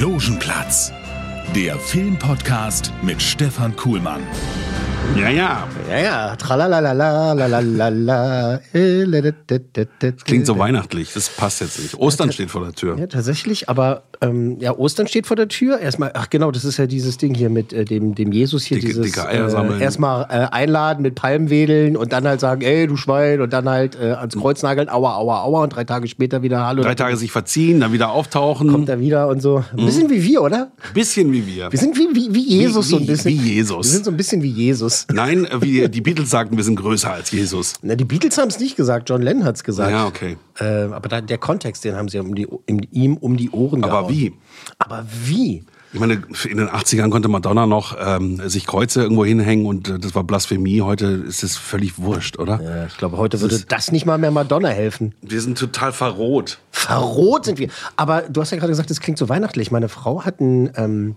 [0.00, 0.92] Logenplatz,
[1.54, 4.20] der Filmpodcast mit Stefan Kuhlmann.
[5.14, 5.66] Ja, ja.
[5.90, 6.36] Ja, ja.
[6.36, 8.60] Tralalala, lalalala.
[10.24, 11.12] Klingt so weihnachtlich.
[11.14, 11.94] Das passt jetzt nicht.
[11.94, 12.98] Ostern steht vor der Tür.
[12.98, 13.68] Ja, tatsächlich.
[13.68, 15.78] Aber ähm, ja, Ostern steht vor der Tür.
[15.78, 18.78] Erstmal, ach genau, das ist ja dieses Ding hier mit äh, dem, dem Jesus hier.
[18.78, 19.80] Dicke- dieses, dicke Eier sammeln.
[19.80, 23.40] Äh, erstmal äh, einladen mit Palmwedeln und dann halt sagen, ey, du Schwein.
[23.40, 25.62] Und dann halt äh, ans Kreuz nageln, aua, aua, aua.
[25.64, 26.82] Und drei Tage später wieder, hallo.
[26.82, 28.70] Drei Tage sich verziehen, dann wieder auftauchen.
[28.70, 29.64] kommt er wieder und so.
[29.76, 30.70] Ein bisschen wie wir, oder?
[30.92, 31.72] Bisschen wie wir.
[31.72, 33.30] Wir sind wie, wie, wie Jesus Wie- so ein wie- bisschen.
[33.32, 33.86] wie Jesus.
[33.86, 34.95] Wir sind so ein bisschen wie Jesus.
[35.12, 37.74] Nein, äh, wie die Beatles sagten, wir sind größer als Jesus.
[37.82, 39.90] Na, die Beatles haben es nicht gesagt, John Lennon hat es gesagt.
[39.90, 40.36] Ja, okay.
[40.58, 43.84] Äh, aber da, der Kontext, den haben sie um die, um, ihm um die Ohren
[43.84, 44.12] Aber gehauen.
[44.12, 44.32] wie?
[44.78, 45.64] Aber wie?
[45.92, 49.98] Ich meine, in den 80ern konnte Madonna noch ähm, sich Kreuze irgendwo hinhängen und äh,
[49.98, 50.82] das war Blasphemie.
[50.82, 52.60] Heute ist es völlig wurscht, oder?
[52.60, 55.14] Ja, ich glaube, heute würde das nicht mal mehr Madonna helfen.
[55.22, 56.58] Wir sind total verroht.
[56.70, 57.68] Verrot sind wir.
[57.96, 59.70] Aber du hast ja gerade gesagt, das klingt so weihnachtlich.
[59.70, 61.16] Meine Frau hat einen, ähm,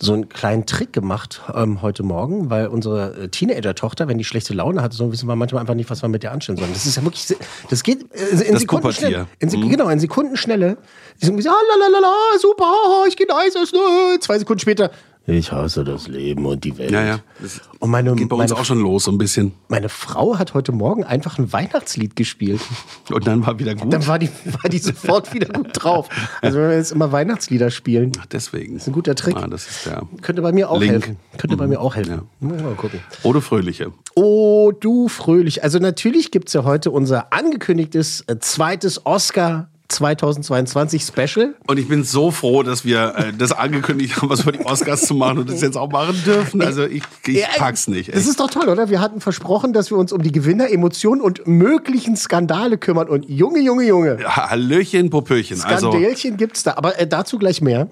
[0.00, 4.54] so einen kleinen Trick gemacht ähm, heute Morgen, weil unsere äh, Teenager-Tochter, wenn die schlechte
[4.54, 6.72] Laune hat, so wissen wir manchmal einfach nicht, was wir mit ihr anstellen sollen.
[6.72, 7.26] Das ist ja wirklich,
[7.68, 9.26] das geht äh, in Das Sekundenschnelle.
[9.26, 9.26] Kuppertier.
[9.40, 10.76] In, Sek- Genau, in Sekundenschnelle.
[11.20, 13.78] Die sind so, ah, lalalala, super, ich gehe Eis essen.
[14.20, 14.90] Zwei Sekunden später,
[15.28, 16.90] ich hasse das Leben und die Welt.
[16.90, 17.18] Ja, ja.
[17.40, 19.52] Das Und meine, geht bei uns meine, auch schon los, so ein bisschen.
[19.68, 22.60] meine Frau hat heute Morgen einfach ein Weihnachtslied gespielt.
[23.10, 23.92] Und dann war wieder gut.
[23.92, 24.30] Dann war die,
[24.62, 26.08] war die sofort wieder gut drauf.
[26.40, 28.74] Also wenn wir jetzt immer Weihnachtslieder spielen, Ach, deswegen.
[28.74, 29.36] Das ist ein guter Trick.
[29.36, 30.02] Ah, das ist der.
[30.22, 30.92] könnte bei mir auch Link.
[30.92, 31.16] helfen.
[31.36, 32.22] Könnte bei mir auch helfen.
[32.40, 32.48] Ja.
[32.48, 33.00] Mal gucken.
[33.22, 33.92] Oder Fröhliche.
[34.14, 35.62] Oh, du fröhlich.
[35.62, 41.54] Also natürlich gibt es ja heute unser angekündigtes äh, zweites Oscar 2022 Special.
[41.66, 45.02] Und ich bin so froh, dass wir äh, das angekündigt haben, was für die Oscars
[45.06, 46.60] zu machen und das jetzt auch machen dürfen.
[46.62, 48.10] Also ich, ich Ja, pack's nicht.
[48.10, 48.28] Das echt.
[48.28, 48.90] ist doch toll, oder?
[48.90, 53.08] Wir hatten versprochen, dass wir uns um die Gewinner, Emotionen und möglichen Skandale kümmern.
[53.08, 54.18] Und Junge, Junge, Junge.
[54.24, 55.60] Hallöchen, Popöchen.
[55.62, 57.88] Also, Skandälchen gibt's da, aber äh, dazu gleich mehr.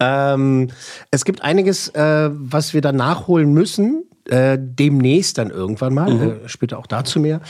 [0.00, 0.68] Ähm,
[1.10, 4.04] es gibt einiges, äh, was wir dann nachholen müssen.
[4.28, 6.30] Äh, demnächst dann irgendwann mal, Mhm.
[6.44, 7.40] äh, später auch dazu mehr.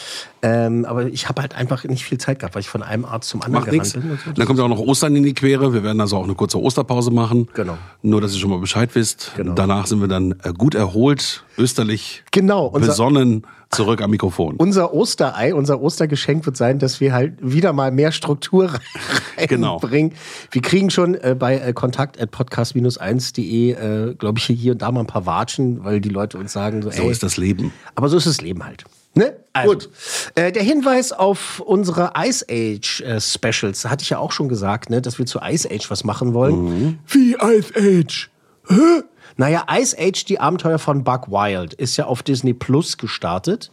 [0.42, 3.28] Ähm, aber ich habe halt einfach nicht viel Zeit gehabt, weil ich von einem Arzt
[3.28, 4.10] zum anderen macht gerannt bin.
[4.12, 4.30] und so.
[4.32, 5.72] Dann kommt ja auch noch Ostern in die Quere.
[5.72, 7.48] Wir werden also auch eine kurze Osterpause machen.
[7.54, 7.76] Genau.
[8.02, 9.32] Nur, dass ihr schon mal Bescheid wisst.
[9.36, 9.54] Genau.
[9.54, 14.54] Danach sind wir dann äh, gut erholt, österlich, Genau, unser- besonnen zurück am Mikrofon.
[14.56, 18.70] Unser Osterei, unser Ostergeschenk wird sein, dass wir halt wieder mal mehr Struktur
[19.48, 19.76] Genau.
[19.76, 20.12] reinbringen.
[20.52, 24.90] Wir kriegen schon äh, bei äh, kontakt at podcast-1.de, äh, glaube ich, hier und da
[24.90, 27.72] mal ein paar Watschen, weil die Leute uns sagen, so, so ey, ist das Leben.
[27.94, 28.84] Aber so ist das Leben halt.
[29.14, 29.36] Ne?
[29.52, 29.90] Also, Gut.
[30.34, 34.48] Äh, der Hinweis auf unsere Ice Age äh, Specials, da hatte ich ja auch schon
[34.48, 37.00] gesagt, ne, dass wir zu Ice Age was machen wollen.
[37.08, 38.30] Wie Ice Age?
[38.68, 39.02] Hä?
[39.36, 43.70] Naja, Ice Age, die Abenteuer von Buck Wild, ist ja auf Disney Plus gestartet.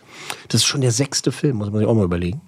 [0.47, 2.41] Das ist schon der sechste Film, muss man sich auch mal überlegen.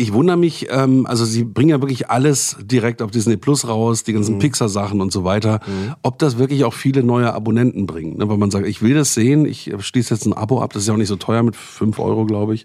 [0.00, 4.02] Ich wundere mich, ähm, also sie bringen ja wirklich alles direkt auf Disney Plus raus,
[4.02, 4.16] die Mhm.
[4.16, 5.60] ganzen Pixar-Sachen und so weiter.
[6.02, 8.16] Ob das wirklich auch viele neue Abonnenten bringt.
[8.16, 8.26] Ne?
[8.28, 10.88] Weil man sagt, ich will das sehen, ich schließe jetzt ein Abo ab, das ist
[10.88, 12.64] ja auch nicht so teuer mit 5 Euro, glaube ich.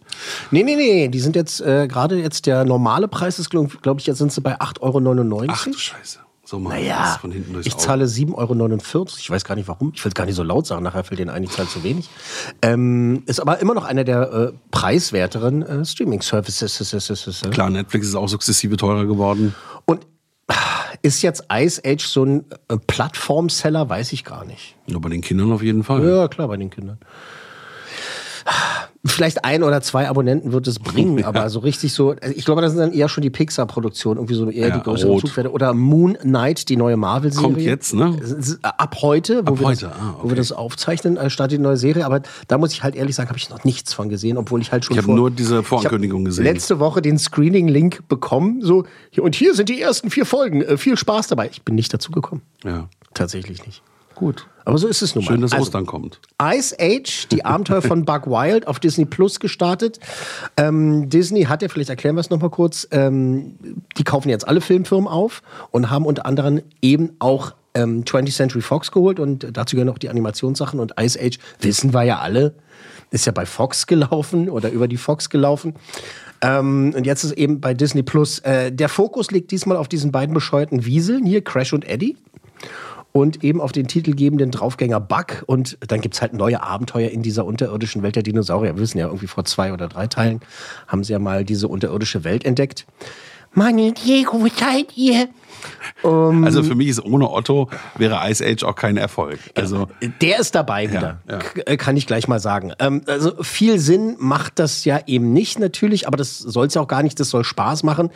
[0.51, 4.00] Nee, nee, nee, die sind jetzt, äh, gerade jetzt der normale Preis ist, glaube glaub
[4.00, 5.45] ich, jetzt sind sie bei 8,99 Euro.
[5.50, 6.19] Ach du Scheiße.
[6.47, 7.83] So mal Naja, von hinten durchs ich Auge.
[7.83, 9.07] zahle 7,49 Euro.
[9.17, 9.91] Ich weiß gar nicht warum.
[9.95, 10.83] Ich will es gar nicht so laut sagen.
[10.83, 12.07] Nachher fällt denen ein, ich zahle zu wenig.
[12.61, 17.41] Ähm, ist aber immer noch einer der äh, preiswerteren äh, Streaming-Services.
[17.50, 19.56] Klar, Netflix ist auch sukzessive teurer geworden.
[19.85, 20.06] Und
[21.01, 23.89] ist jetzt Ice Age so ein äh, Plattform-Seller?
[23.89, 24.75] Weiß ich gar nicht.
[24.88, 26.07] Nur bei den Kindern auf jeden Fall.
[26.07, 27.00] Ja, klar, bei den Kindern.
[29.06, 32.62] Vielleicht ein oder zwei Abonnenten wird es bringen, aber so richtig so, also ich glaube,
[32.62, 35.22] das sind dann eher schon die Pixar-Produktionen, irgendwie so eher Ja, die größeren rot.
[35.22, 35.52] Zugpferde.
[35.52, 37.48] Oder Moon Knight, die neue Marvel-Serie.
[37.48, 38.18] Kommt jetzt, ne?
[38.63, 40.36] Ab heute, wo, Ab wir, heute, das, ah, wo wir okay.
[40.36, 42.06] das aufzeichnen, äh, startet die neue Serie.
[42.06, 44.72] Aber da muss ich halt ehrlich sagen, habe ich noch nichts von gesehen, obwohl ich
[44.72, 46.44] halt schon Ich habe nur diese Vorankündigung gesehen.
[46.44, 48.62] Letzte Woche den Screening-Link bekommen.
[48.62, 48.86] So,
[49.18, 50.62] und hier sind die ersten vier Folgen.
[50.62, 51.50] Äh, viel Spaß dabei.
[51.51, 52.42] Ich bin nicht dazu gekommen.
[52.63, 52.90] Ja.
[53.13, 53.81] Tatsächlich nicht.
[54.15, 54.47] Gut.
[54.63, 55.31] Aber so ist es nun mal.
[55.31, 56.19] Schön, dass Also, Ostern kommt.
[56.41, 60.00] Ice Age, die Abenteuer von Buck Wild auf Disney Plus gestartet.
[60.57, 63.57] Ähm, Disney hat ja, vielleicht erklären wir es nochmal kurz, ähm,
[63.97, 68.62] die kaufen jetzt alle Filmfirmen auf und haben unter anderem eben auch ähm, 20th Century
[68.62, 72.56] Fox geholt und dazu gehören auch die Animationssachen und Ice Age, wissen wir ja alle,
[73.12, 75.75] ist ja bei Fox gelaufen oder über die Fox gelaufen.
[76.41, 78.39] Ähm, und jetzt ist eben bei Disney Plus.
[78.39, 82.17] Äh, der Fokus liegt diesmal auf diesen beiden bescheuerten Wieseln hier, Crash und Eddie.
[83.15, 85.45] Und eben auf den titelgebenden Draufgänger Buck.
[85.47, 88.75] Und dann gibt es halt neue Abenteuer in dieser unterirdischen Welt der Dinosaurier.
[88.75, 90.41] Wir wissen ja, irgendwie vor zwei oder drei Teilen
[90.88, 92.85] haben sie ja mal diese unterirdische Welt entdeckt.
[93.53, 95.29] Manni, Diego, seid ihr?
[96.03, 99.39] Um, also für mich ist ohne Otto wäre Ice Age auch kein Erfolg.
[99.56, 99.88] Also
[100.21, 101.63] der ist dabei wieder, Ja, ja.
[101.65, 102.73] Äh, kann ich gleich mal sagen.
[102.79, 106.81] Ähm, also viel Sinn macht das ja eben nicht natürlich, aber das soll es ja
[106.81, 108.09] auch gar nicht, das soll Spaß machen.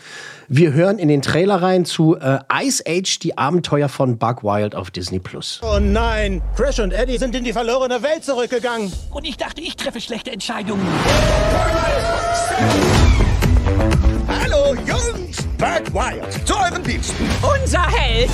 [0.48, 4.76] Wir hören in den Trailer rein zu äh, Ice Age, die Abenteuer von Bug Wild
[4.76, 5.20] auf Disney+.
[5.20, 5.60] Plus.
[5.64, 8.92] Oh nein, Crash und Eddie sind in die verlorene Welt zurückgegangen.
[9.12, 10.86] Und ich dachte, ich treffe schlechte Entscheidungen.
[15.80, 17.30] Bug Wild, zu euren Diensten.
[17.42, 18.30] Unser Held!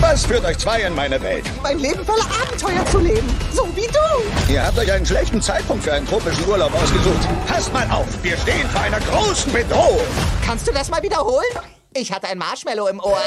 [0.00, 1.44] Was führt euch zwei in meine Welt?
[1.62, 3.28] Mein Leben voller Abenteuer zu leben.
[3.52, 4.52] So wie du.
[4.52, 7.28] Ihr habt euch einen schlechten Zeitpunkt für einen tropischen Urlaub ausgesucht.
[7.46, 10.00] Passt mal auf, wir stehen vor einer großen Bedrohung.
[10.46, 11.44] Kannst du das mal wiederholen?
[11.92, 13.20] Ich hatte ein Marshmallow im Ohr.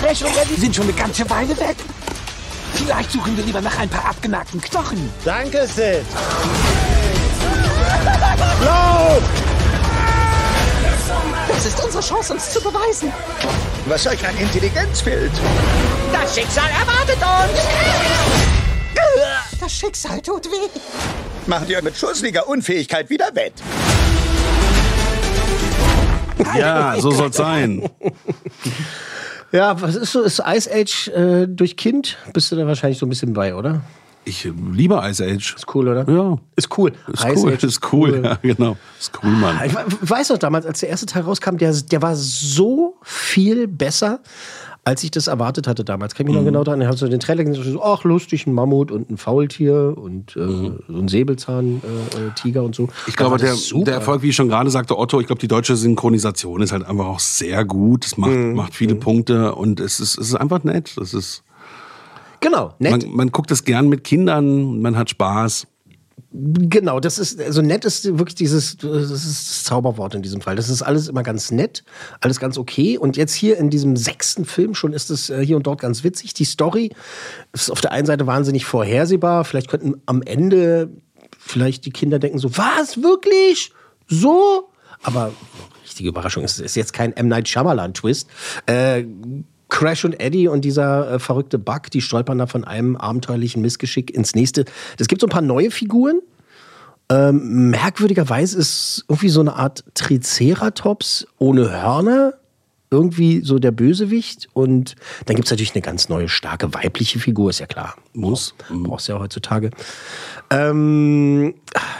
[0.00, 1.76] Crash und Eddie sind schon eine ganze Weile weg.
[2.74, 5.10] Vielleicht suchen wir lieber nach ein paar abgenagten Knochen.
[5.24, 6.04] Danke, Sid.
[11.56, 13.10] Das ist unsere Chance, uns zu beweisen.
[13.86, 15.32] Was euch an Intelligenz fehlt.
[16.12, 17.60] Das Schicksal erwartet uns.
[19.58, 20.68] Das Schicksal tut weh.
[21.46, 23.54] Macht ihr mit schussliger Unfähigkeit wieder wett.
[26.58, 27.88] ja, so soll's sein.
[29.50, 30.22] Ja, was ist so?
[30.22, 32.18] Ist Ice Age äh, durch Kind?
[32.34, 33.80] Bist du da wahrscheinlich so ein bisschen bei, oder?
[34.28, 35.54] Ich liebe Ice Age.
[35.56, 36.04] Ist cool, oder?
[36.10, 36.36] Ja.
[36.56, 36.92] Ist cool.
[37.12, 38.76] Ist Ice cool, Age ist cool, ja, genau.
[38.98, 39.56] Ist cool, Mann.
[39.64, 43.68] Ich we- weiß noch damals, als der erste Teil rauskam, der, der war so viel
[43.68, 44.18] besser,
[44.82, 46.14] als ich das erwartet hatte damals.
[46.14, 46.80] Kann ich mich noch genau daran.
[46.80, 50.36] Ich habe so den Trailer gesehen, so, ach lustig, ein Mammut und ein Faultier und
[50.36, 52.88] äh, so ein Säbelzahntiger äh, Tiger und so.
[53.06, 55.76] Ich glaube, der, der Erfolg, wie ich schon gerade sagte, Otto, ich glaube, die deutsche
[55.76, 58.06] Synchronisation ist halt einfach auch sehr gut.
[58.06, 58.54] Es macht, Mhm.
[58.54, 60.96] macht viele Punkte und es ist, es ist einfach nett.
[61.00, 61.42] Es ist,
[62.40, 62.90] Genau, nett.
[63.04, 65.66] man, man guckt es gern mit Kindern, man hat Spaß.
[66.32, 70.54] Genau, das ist, also nett ist wirklich dieses, das ist das Zauberwort in diesem Fall.
[70.56, 71.82] Das ist alles immer ganz nett,
[72.20, 72.98] alles ganz okay.
[72.98, 76.04] Und jetzt hier in diesem sechsten Film schon ist es äh, hier und dort ganz
[76.04, 76.34] witzig.
[76.34, 76.90] Die Story
[77.52, 79.44] ist auf der einen Seite wahnsinnig vorhersehbar.
[79.44, 80.90] Vielleicht könnten am Ende
[81.38, 83.72] vielleicht die Kinder denken so, was, wirklich?
[84.06, 84.68] So?
[85.02, 85.32] Aber
[85.84, 87.28] richtige Überraschung, es ist jetzt kein M.
[87.28, 88.28] Night Shyamalan-Twist.
[88.66, 89.04] Äh,
[89.68, 94.12] Crash und Eddie und dieser äh, verrückte Bug, die stolpern da von einem abenteuerlichen Missgeschick
[94.14, 94.64] ins nächste.
[94.98, 96.20] Es gibt so ein paar neue Figuren.
[97.08, 102.34] Ähm, merkwürdigerweise ist irgendwie so eine Art Triceratops ohne Hörner.
[102.88, 104.48] Irgendwie so der Bösewicht.
[104.52, 104.94] Und
[105.26, 107.96] dann gibt es natürlich eine ganz neue, starke weibliche Figur, ist ja klar.
[108.12, 108.54] Muss.
[108.70, 109.70] Brauchst du ja heutzutage.
[110.50, 111.54] Ähm,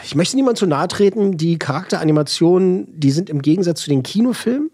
[0.04, 1.36] ich möchte niemand zu nahe treten.
[1.36, 4.70] Die Charakteranimationen, die sind im Gegensatz zu den Kinofilmen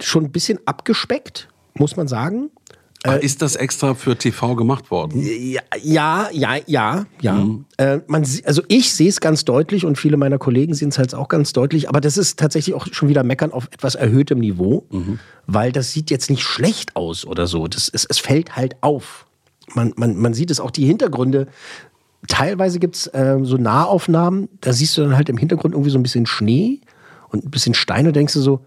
[0.00, 1.48] schon ein bisschen abgespeckt,
[1.78, 2.50] muss man sagen.
[3.04, 5.22] Aber ist das extra für TV gemacht worden?
[5.22, 7.06] Ja, ja, ja, ja.
[7.20, 7.46] ja.
[7.76, 11.14] Äh, man, also ich sehe es ganz deutlich und viele meiner Kollegen sehen es halt
[11.14, 14.86] auch ganz deutlich, aber das ist tatsächlich auch schon wieder Meckern auf etwas erhöhtem Niveau,
[15.46, 17.68] weil das sieht jetzt nicht schlecht aus oder so.
[17.68, 19.26] Das, es, es fällt halt auf.
[19.74, 21.46] Man, man, man sieht es auch die Hintergründe.
[22.28, 25.98] Teilweise gibt es äh, so Nahaufnahmen, da siehst du dann halt im Hintergrund irgendwie so
[25.98, 26.80] ein bisschen Schnee
[27.28, 28.64] und ein bisschen Steine, denkst du so,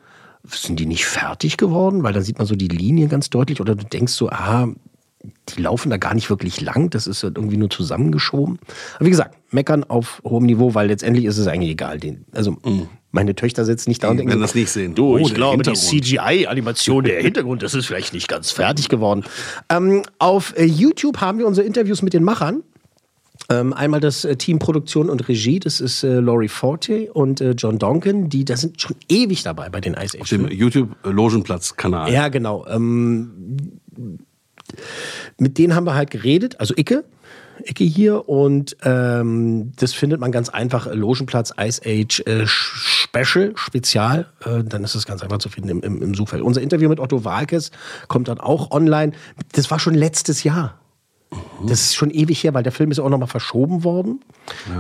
[0.48, 2.04] sind die nicht fertig geworden?
[2.04, 4.68] Weil dann sieht man so die Linie ganz deutlich oder du denkst so, ah,
[5.50, 8.58] die laufen da gar nicht wirklich lang, das ist halt irgendwie nur zusammengeschoben.
[8.96, 12.00] Aber wie gesagt, meckern auf hohem Niveau, weil letztendlich ist es eigentlich egal.
[12.32, 12.58] Also
[13.12, 14.96] meine Töchter sitzen nicht da und denken, so, das nicht sehen.
[14.96, 15.74] Du, Oh, ich der glaube, die.
[15.74, 19.24] CGI-Animation, der Hintergrund, das ist vielleicht nicht ganz fertig geworden.
[19.70, 22.64] Ähm, auf äh, YouTube haben wir unsere Interviews mit den Machern.
[23.52, 27.52] Ähm, einmal das äh, Team Produktion und Regie, das ist äh, Laurie Forte und äh,
[27.52, 30.22] John Donkin, die da sind schon ewig dabei bei den Ice Age.
[30.22, 32.14] Auf dem YouTube-Logenplatz-Kanal.
[32.14, 32.68] Ja, genau.
[32.68, 33.80] Ähm,
[35.40, 37.06] mit denen haben wir halt geredet, also Icke,
[37.64, 43.54] Icke hier und ähm, das findet man ganz einfach, äh, Logenplatz Ice Age äh, Special,
[43.56, 46.44] Spezial, äh, dann ist es ganz einfach zu finden im, im, im Suchfeld.
[46.44, 47.72] Unser Interview mit Otto Walkes
[48.08, 49.14] kommt dann auch online.
[49.54, 50.79] Das war schon letztes Jahr.
[51.68, 54.22] Das ist schon ewig her, weil der Film ist auch nochmal verschoben worden.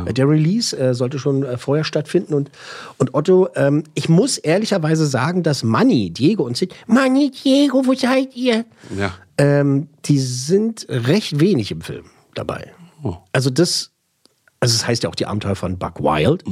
[0.08, 2.34] Äh, Der Release äh, sollte schon äh, vorher stattfinden.
[2.34, 2.50] Und,
[2.98, 7.94] und Otto, ähm, ich muss ehrlicherweise sagen, dass Manny, Diego und Sid, Manny, Diego, wo
[7.94, 8.65] seid ihr?
[8.98, 9.13] Ja.
[9.38, 12.72] Ähm, die sind recht wenig im Film dabei.
[13.03, 13.18] Oh.
[13.32, 13.91] Also das
[14.60, 16.44] Also es heißt ja auch die Abenteuer von Buck Wild.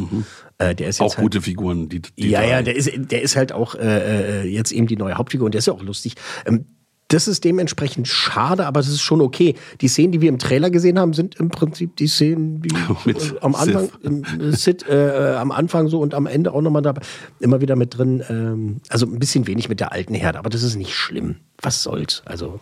[0.60, 1.90] Äh, der ist jetzt Auch halt, gute Figuren.
[1.90, 2.50] Die, die Ja, drei.
[2.50, 5.54] ja, der ist, der ist halt auch äh, äh, jetzt eben die neue Hauptfigur und
[5.54, 6.16] der ist ja auch lustig.
[6.46, 6.66] Ähm,
[7.10, 9.56] das ist dementsprechend schade, aber das ist schon okay.
[9.80, 12.70] Die Szenen, die wir im Trailer gesehen haben, sind im Prinzip die Szenen, die
[13.10, 17.02] äh, am Anfang, äh, Sid, äh, am Anfang so und am Ende auch nochmal dabei,
[17.40, 18.24] immer wieder mit drin.
[18.30, 21.38] Ähm, also ein bisschen wenig mit der alten Herde, aber das ist nicht schlimm.
[21.62, 22.24] Was soll's?
[22.26, 22.60] Also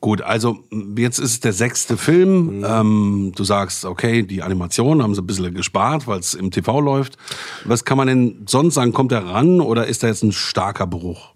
[0.00, 0.60] Gut, also
[0.96, 2.64] jetzt ist es der sechste Film.
[2.64, 6.80] Ähm, du sagst, okay, die Animation haben sie ein bisschen gespart, weil es im TV
[6.80, 7.16] läuft.
[7.64, 8.92] Was kann man denn sonst sagen?
[8.92, 11.34] Kommt er ran oder ist da jetzt ein starker Bruch?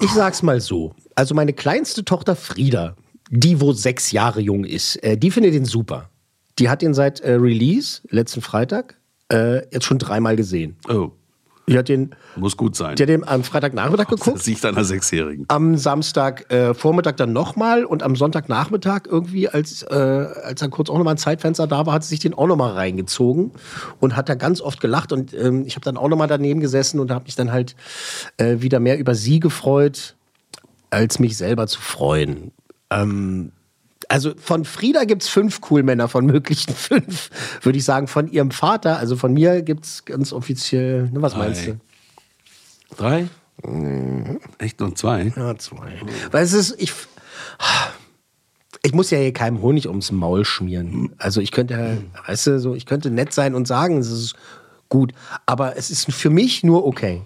[0.00, 0.94] Ich sag's mal so.
[1.14, 2.96] Also meine kleinste Tochter Frieda,
[3.30, 6.10] die wo sechs Jahre jung ist, äh, die findet den super.
[6.58, 8.98] Die hat den seit äh, Release, letzten Freitag,
[9.32, 10.76] äh, jetzt schon dreimal gesehen.
[10.88, 11.12] Oh,
[11.68, 12.94] Die hat den, muss gut sein.
[13.02, 15.46] hat den am Freitagnachmittag Das geguckt, Sicht einer Sechsjährigen.
[15.48, 20.90] am Samstag äh, Vormittag dann nochmal und am Sonntagnachmittag irgendwie, als, äh, als dann kurz
[20.90, 23.50] auch nochmal ein Zeitfenster da war, hat sie sich den auch nochmal reingezogen
[23.98, 27.00] und hat da ganz oft gelacht und ähm, ich habe dann auch nochmal daneben gesessen
[27.00, 27.74] und habe mich dann halt
[28.36, 30.14] äh, wieder mehr über sie gefreut,
[30.90, 32.52] als mich selber zu freuen.
[32.90, 33.50] Ähm,
[34.08, 37.30] also von Frieda gibt's fünf Coolmänner von möglichen fünf,
[37.62, 38.06] würde ich sagen.
[38.06, 41.80] Von ihrem Vater, also von mir gibt's ganz offiziell, ne, was meinst du?
[42.96, 43.28] Drei?
[44.58, 45.32] Echt nur zwei?
[45.36, 45.92] Ja, zwei.
[46.30, 46.92] Weil es ist, ich,
[48.82, 51.14] ich muss ja hier keinem Honig ums Maul schmieren.
[51.18, 54.36] Also ich könnte, weißt du, so, ich könnte nett sein und sagen, es ist
[54.88, 55.12] gut,
[55.46, 57.22] aber es ist für mich nur okay.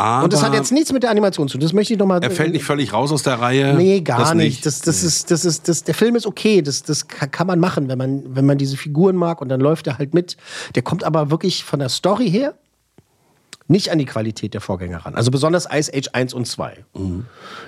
[0.00, 1.60] Aber Und das hat jetzt nichts mit der Animation zu tun.
[1.62, 2.22] Das möchte ich nochmal.
[2.22, 3.74] er fällt nicht völlig raus aus der Reihe.
[3.74, 4.64] Nee, gar Das nicht.
[4.64, 6.62] Das, das ist, das ist, das, der Film ist okay.
[6.62, 9.60] Das, das ka- kann man machen, wenn man, wenn man diese Figuren mag und dann
[9.60, 10.36] läuft er halt mit.
[10.74, 12.54] Der kommt aber wirklich von der Story her
[13.68, 15.14] nicht an die Qualität der Vorgänger ran.
[15.14, 16.84] Also besonders Ice Age 1 und 2.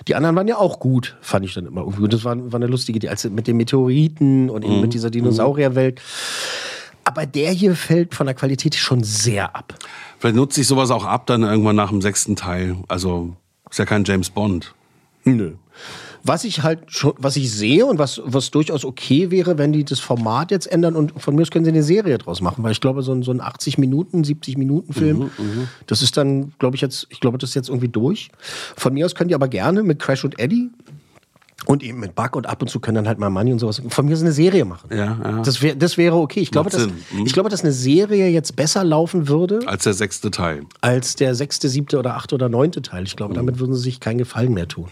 [0.08, 2.02] Die anderen waren ja auch gut, fand ich dann immer irgendwie.
[2.02, 5.10] Und das war, war eine lustige Idee, als mit den Meteoriten und eben mit dieser
[5.10, 6.00] Dinosaurierwelt.
[7.04, 9.74] Aber der hier fällt von der Qualität schon sehr ab.
[10.18, 12.76] Vielleicht nutzt sich sowas auch ab dann irgendwann nach dem sechsten Teil.
[12.88, 13.36] Also
[13.70, 14.74] ist ja kein James Bond.
[15.24, 15.52] Nö.
[16.24, 19.84] Was ich halt schon, was ich sehe und was, was durchaus okay wäre, wenn die
[19.84, 22.70] das Format jetzt ändern und von mir aus können sie eine Serie draus machen, weil
[22.70, 25.32] ich glaube, so ein, so ein 80 Minuten, 70 Minuten Film,
[25.88, 28.30] das ist dann, glaube ich, jetzt, ich glaube, das ist jetzt irgendwie durch.
[28.76, 30.70] Von mir aus können die aber gerne mit Crash und Eddie
[31.66, 33.80] und eben mit Buck und ab und zu können dann halt mal Money und sowas.
[33.88, 34.88] Von mir aus eine Serie machen.
[34.90, 35.42] Ja, ja.
[35.42, 36.40] Das, wär, das wäre okay.
[36.40, 36.92] Ich glaube, Macht dass, Sinn.
[37.12, 37.26] Mhm.
[37.26, 40.64] ich glaube, dass eine Serie jetzt besser laufen würde Als der sechste Teil.
[40.80, 43.04] als der sechste, siebte oder achte oder neunte Teil.
[43.04, 44.88] Ich glaube, damit würden sie sich keinen Gefallen mehr tun.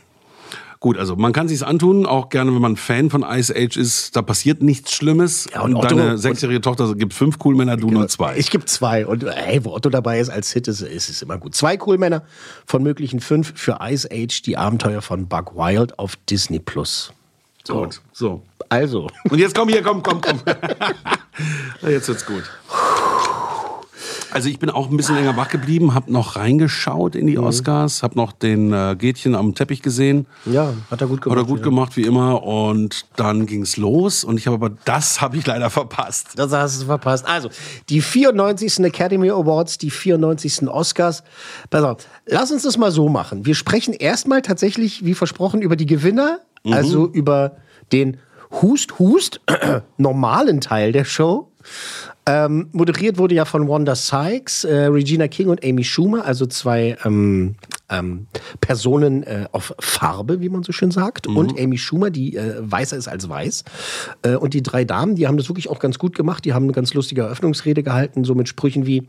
[0.82, 4.16] Gut, also man kann sich's antun, auch gerne, wenn man Fan von Ice Age ist.
[4.16, 5.46] Da passiert nichts Schlimmes.
[5.52, 8.38] Ja, und und Otto- deine sechsjährige Tochter gibt fünf Coolmänner, du nur zwei.
[8.38, 9.06] Ich gebe zwei.
[9.06, 11.54] Und hey, wo Otto dabei ist als Hit, ist, ist es immer gut.
[11.54, 12.22] Zwei Coolmänner
[12.64, 17.12] von möglichen fünf für Ice Age, die Abenteuer von Buck Wild auf Disney Plus.
[17.68, 18.42] Gut, so.
[18.70, 20.40] Also, Und jetzt komm hier, komm, komm, komm.
[21.90, 22.44] jetzt wird's gut.
[24.32, 27.44] Also ich bin auch ein bisschen länger wach geblieben, habe noch reingeschaut in die Mhm.
[27.44, 30.26] Oscars, habe noch den äh, Gätchen am Teppich gesehen.
[30.46, 31.38] ja, hat er gut gemacht.
[31.38, 31.64] Hat er gut ja.
[31.64, 32.42] gemacht, wie immer.
[32.42, 34.22] Und dann ging's los.
[34.25, 36.28] Und ich habe aber, das habe ich leider verpasst.
[36.37, 37.26] Das hast du verpasst.
[37.26, 37.50] Also,
[37.88, 38.80] die 94.
[38.80, 40.68] Academy Awards, die 94.
[40.68, 41.22] Oscars.
[41.70, 41.96] Pass auf,
[42.26, 43.46] lass uns das mal so machen.
[43.46, 47.56] Wir sprechen erstmal tatsächlich, wie versprochen, über die Gewinner, also über
[47.92, 48.18] den
[48.62, 49.40] Hust-Hust,
[49.96, 51.49] normalen Teil der Show.
[52.26, 56.96] Ähm, moderiert wurde ja von Wanda Sykes, äh, Regina King und Amy Schumer, also zwei
[57.04, 57.56] ähm,
[57.88, 58.26] ähm,
[58.60, 61.26] Personen äh, auf Farbe, wie man so schön sagt.
[61.26, 63.64] Und Amy Schumer, die äh, weißer ist als weiß.
[64.22, 66.44] Äh, und die drei Damen, die haben das wirklich auch ganz gut gemacht.
[66.44, 69.08] Die haben eine ganz lustige Eröffnungsrede gehalten, so mit Sprüchen wie: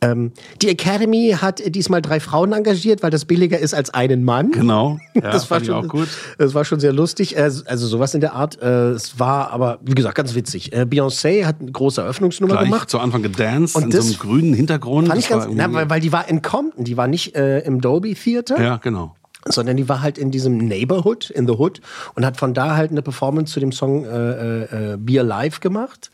[0.00, 0.32] ähm,
[0.62, 4.50] Die Academy hat diesmal drei Frauen engagiert, weil das billiger ist als einen Mann.
[4.52, 4.98] Genau.
[5.16, 6.08] Ja, das war fand ich schon auch gut.
[6.36, 7.36] Das war schon sehr lustig.
[7.36, 8.60] Äh, Also sowas in der Art.
[8.60, 10.72] Äh, Es war aber, wie gesagt, ganz witzig.
[10.74, 12.90] Beyoncé hat eine große Eröffnungsnummer Gleich gemacht.
[12.90, 15.08] zu Anfang gedanced Und in so einem grünen Hintergrund.
[15.08, 17.80] Fand ich ganz, na, weil, weil die war in Compton, die war nicht äh, im
[17.80, 19.14] Dolby Theater, ja, genau.
[19.46, 21.80] sondern die war halt in diesem Neighborhood, in the Hood
[22.14, 26.10] und hat von da halt eine Performance zu dem Song äh, äh, Be Alive gemacht.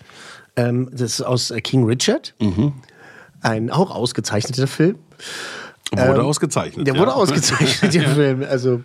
[0.57, 2.35] Ähm, das ist aus äh, King Richard.
[2.41, 2.73] Mhm.
[3.41, 4.97] Ein auch ausgezeichneter Film.
[5.95, 6.79] Wurde ausgezeichnet.
[6.79, 7.01] Ähm, Der ja.
[7.01, 8.45] wurde ausgezeichnet, der Film.
[8.49, 8.83] Also,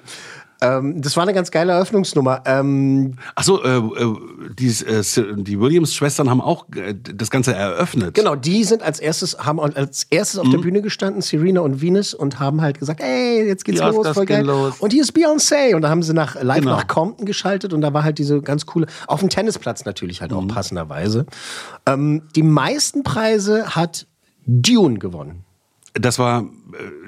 [0.61, 2.41] ähm, das war eine ganz geile Eröffnungsnummer.
[2.45, 4.15] Ähm, Achso, äh, äh,
[4.57, 5.03] die, äh,
[5.43, 8.13] die Williams-Schwestern haben auch äh, das Ganze eröffnet.
[8.15, 12.13] Genau, die sind als erstes, haben als erstes auf der Bühne gestanden, Serena und Venus,
[12.13, 14.43] und haben halt gesagt, ey, jetzt geht's Die los, voll geil.
[14.45, 14.75] los.
[14.79, 15.75] Und hier ist Beyoncé.
[15.75, 16.71] Und da haben sie nach, live Genau.
[16.71, 20.33] nach Compton geschaltet und da war halt diese ganz coole, auf dem Tennisplatz natürlich halt
[20.33, 21.25] auch passenderweise.
[21.85, 24.07] Ähm, die meisten Preise hat
[24.45, 25.43] Dune gewonnen.
[25.93, 26.45] Das war äh,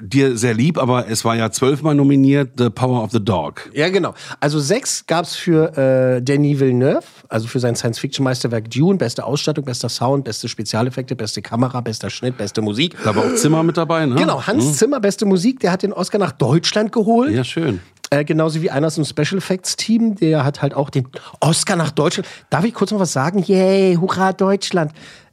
[0.02, 3.70] dir sehr lieb, aber es war ja zwölfmal nominiert, The Power of the Dog.
[3.72, 4.14] Ja, genau.
[4.40, 8.98] Also sechs gab's für äh, Denis Villeneuve, also für sein Science-Fiction-Meisterwerk Dune.
[8.98, 12.96] Beste Ausstattung, bester Sound, beste Spezialeffekte, beste Kamera, bester Schnitt, beste Musik.
[13.04, 14.16] Da war auch Zimmer mit dabei, ne?
[14.16, 17.32] Genau, Hans Zimmer, beste Musik, der hat den Oscar nach Deutschland geholt.
[17.32, 17.80] Ja, schön.
[18.10, 21.06] Äh, genauso wie einer aus dem Special Effects Team, der hat halt auch den
[21.38, 22.28] Oscar nach Deutschland.
[22.50, 23.38] Darf ich kurz noch was sagen?
[23.46, 24.92] Yay, hurra Deutschland.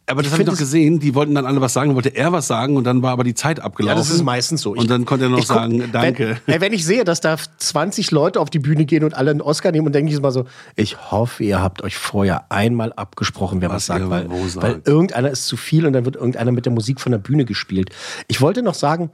[0.09, 2.47] Aber das habe ich doch gesehen, die wollten dann alle was sagen, wollte er was
[2.47, 3.93] sagen und dann war aber die Zeit abgelaufen.
[3.97, 4.73] Ja, das ist meistens so.
[4.73, 6.39] Ich- und dann konnte er noch guck- sagen, danke.
[6.45, 9.41] Wenn, wenn ich sehe, dass da 20 Leute auf die Bühne gehen und alle einen
[9.41, 10.45] Oscar nehmen, und denke ich immer so,
[10.77, 14.63] ich hoffe, ihr habt euch vorher einmal abgesprochen, wer was, Was sagt, weil, sagt.
[14.63, 17.43] weil irgendeiner ist zu viel und dann wird irgendeiner mit der Musik von der Bühne
[17.43, 17.89] gespielt.
[18.29, 19.11] Ich wollte noch sagen,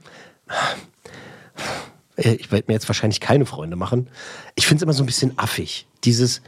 [2.16, 4.08] ich werde mir jetzt wahrscheinlich keine Freunde machen.
[4.54, 5.86] Ich finde es immer so ein bisschen affig.
[6.04, 6.40] Dieses,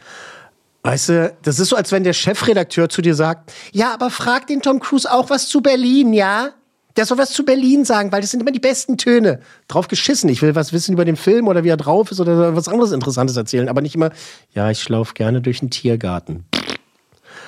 [0.86, 4.46] weißt du, das ist so, als wenn der Chefredakteur zu dir sagt, ja, aber frag
[4.46, 6.50] den Tom Cruise auch was zu Berlin, ja?
[6.96, 9.40] Der soll was zu Berlin sagen, weil das sind immer die besten Töne.
[9.68, 10.30] Drauf geschissen.
[10.30, 12.92] Ich will was wissen über den Film oder wie er drauf ist oder was anderes
[12.92, 14.10] Interessantes erzählen, aber nicht immer,
[14.54, 16.46] ja, ich laufe gerne durch den Tiergarten.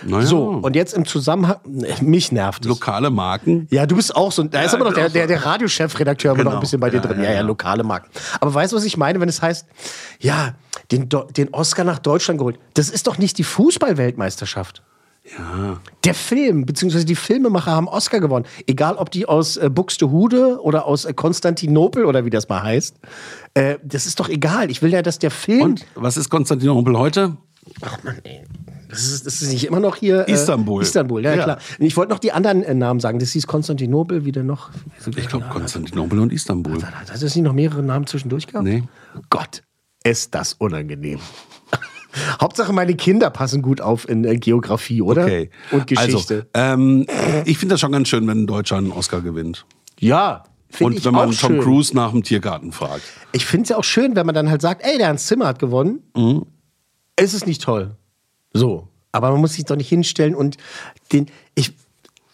[0.06, 1.56] Naja, So, und jetzt im Zusammenhang,
[2.00, 2.68] mich nervt es.
[2.68, 3.66] lokale Marken.
[3.70, 4.42] Ja, du bist auch so.
[4.44, 6.60] Da ist aber noch der, der, der Radiochefredakteur immer noch ein Genau.
[6.60, 7.18] bisschen bei dir Ja, drin.
[7.18, 7.42] ja, Ja, ja, ja.
[7.42, 8.08] lokale Marken.
[8.40, 9.66] Aber weißt du, was ich meine, wenn es heißt,
[10.20, 10.54] ja,
[10.92, 12.58] den, Do- den Oscar nach Deutschland geholt?
[12.74, 14.82] Das ist doch nicht die Fußball-Weltmeisterschaft.
[15.36, 15.78] Ja.
[16.04, 18.46] Der Film, beziehungsweise die Filmemacher haben Oscar gewonnen.
[18.66, 22.96] Egal, ob die aus äh, Buxtehude oder aus äh, Konstantinopel oder wie das mal heißt.
[23.52, 24.70] Äh, das ist doch egal.
[24.70, 25.60] Ich will ja, dass der Film.
[25.62, 27.36] Und was ist Konstantinopel heute?
[27.82, 28.44] Ach Mann, ey.
[28.88, 30.26] Das ist, das ist nicht immer noch hier.
[30.28, 30.82] Äh, Istanbul.
[30.82, 31.44] Istanbul, ja, Ja.
[31.44, 31.58] klar.
[31.78, 33.18] Ich wollte noch die anderen äh, Namen sagen.
[33.18, 34.70] Das hieß Konstantinopel, wieder noch.
[35.16, 36.82] Ich glaube Konstantinopel und Istanbul.
[36.82, 38.64] Hat es nicht noch mehrere Namen zwischendurch gehabt?
[38.64, 38.84] Nee.
[39.30, 39.62] Gott,
[40.04, 41.20] ist das unangenehm.
[42.40, 45.24] Hauptsache, meine Kinder passen gut auf in äh, Geografie, oder?
[45.24, 45.50] Okay.
[45.70, 46.46] Und Geschichte.
[46.52, 47.06] Also, ähm,
[47.44, 49.66] ich finde das schon ganz schön, wenn ein Deutscher einen Oscar gewinnt.
[50.00, 51.60] ja, finde Und wenn man Tom schön.
[51.60, 53.02] Cruise nach dem Tiergarten fragt.
[53.32, 55.46] Ich finde es ja auch schön, wenn man dann halt sagt, ey, der Hans Zimmer
[55.46, 56.00] hat gewonnen.
[56.16, 56.44] Mhm.
[57.16, 57.96] Es ist nicht toll.
[58.52, 58.88] So.
[59.12, 60.56] Aber man muss sich doch nicht hinstellen und
[61.12, 61.26] den.
[61.54, 61.72] Ich,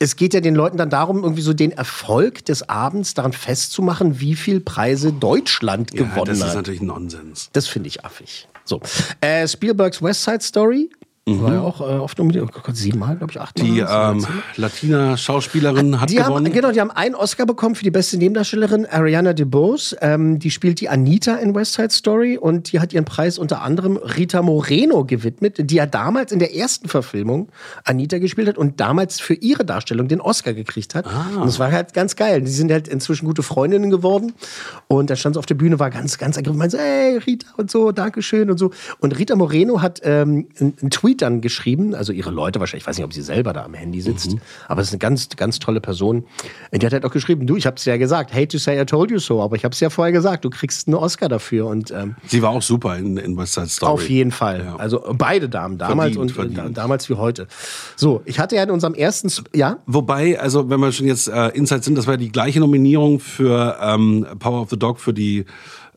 [0.00, 4.20] es geht ja den Leuten dann darum, irgendwie so den Erfolg des Abends daran festzumachen,
[4.20, 6.54] wie viel Preise Deutschland Ja, gewonnen das ist hat.
[6.56, 7.48] natürlich Nonsens.
[7.52, 8.48] Das finde ich affig.
[8.64, 8.80] So.
[9.20, 10.90] Äh, Spielbergs West Side Story
[11.26, 12.44] war ja auch äh, oft nominiert.
[12.46, 13.66] Oh Gott, siebenmal, glaube ich, achtmal.
[13.66, 14.26] Die ähm,
[14.56, 16.52] Latina-Schauspielerin hat die haben, gewonnen.
[16.52, 19.96] genau, die haben einen Oscar bekommen für die beste Nebendarstellerin, Ariana DeBose.
[20.02, 23.62] Ähm, die spielt die Anita in West Side Story und die hat ihren Preis unter
[23.62, 27.48] anderem Rita Moreno gewidmet, die ja damals in der ersten Verfilmung
[27.84, 31.06] Anita gespielt hat und damals für ihre Darstellung den Oscar gekriegt hat.
[31.06, 31.40] Ah.
[31.40, 32.42] Und das war halt ganz geil.
[32.42, 34.34] Die sind halt inzwischen gute Freundinnen geworden
[34.98, 37.70] und da stand sie auf der Bühne, war ganz, ganz ergriffen, meinte, hey Rita und
[37.70, 38.70] so, Dankeschön und so.
[39.00, 42.96] Und Rita Moreno hat ähm, einen Tweet dann geschrieben, also ihre Leute wahrscheinlich, ich weiß
[42.96, 44.40] nicht, ob sie selber da am Handy sitzt, Mhm.
[44.68, 46.24] aber es ist eine ganz, ganz tolle Person.
[46.72, 49.10] Die hat halt auch geschrieben, du, ich hab's ja gesagt, hate to say I told
[49.10, 52.16] you so, aber ich hab's ja vorher gesagt, du kriegst einen Oscar dafür und ähm,
[52.26, 53.92] Sie war auch super in, in West Side Story.
[53.92, 54.64] auf jeden Fall.
[54.64, 54.76] Ja.
[54.76, 56.58] Also beide Damen, damals Verdient, und verdient.
[56.58, 57.46] Da, damals wie heute.
[57.96, 61.48] So, ich hatte ja in unserem ersten, ja, Wobei, also wenn wir schon jetzt äh,
[61.48, 65.44] Inside sind, das war die gleiche Nominierung für ähm, Power of the Dog für die,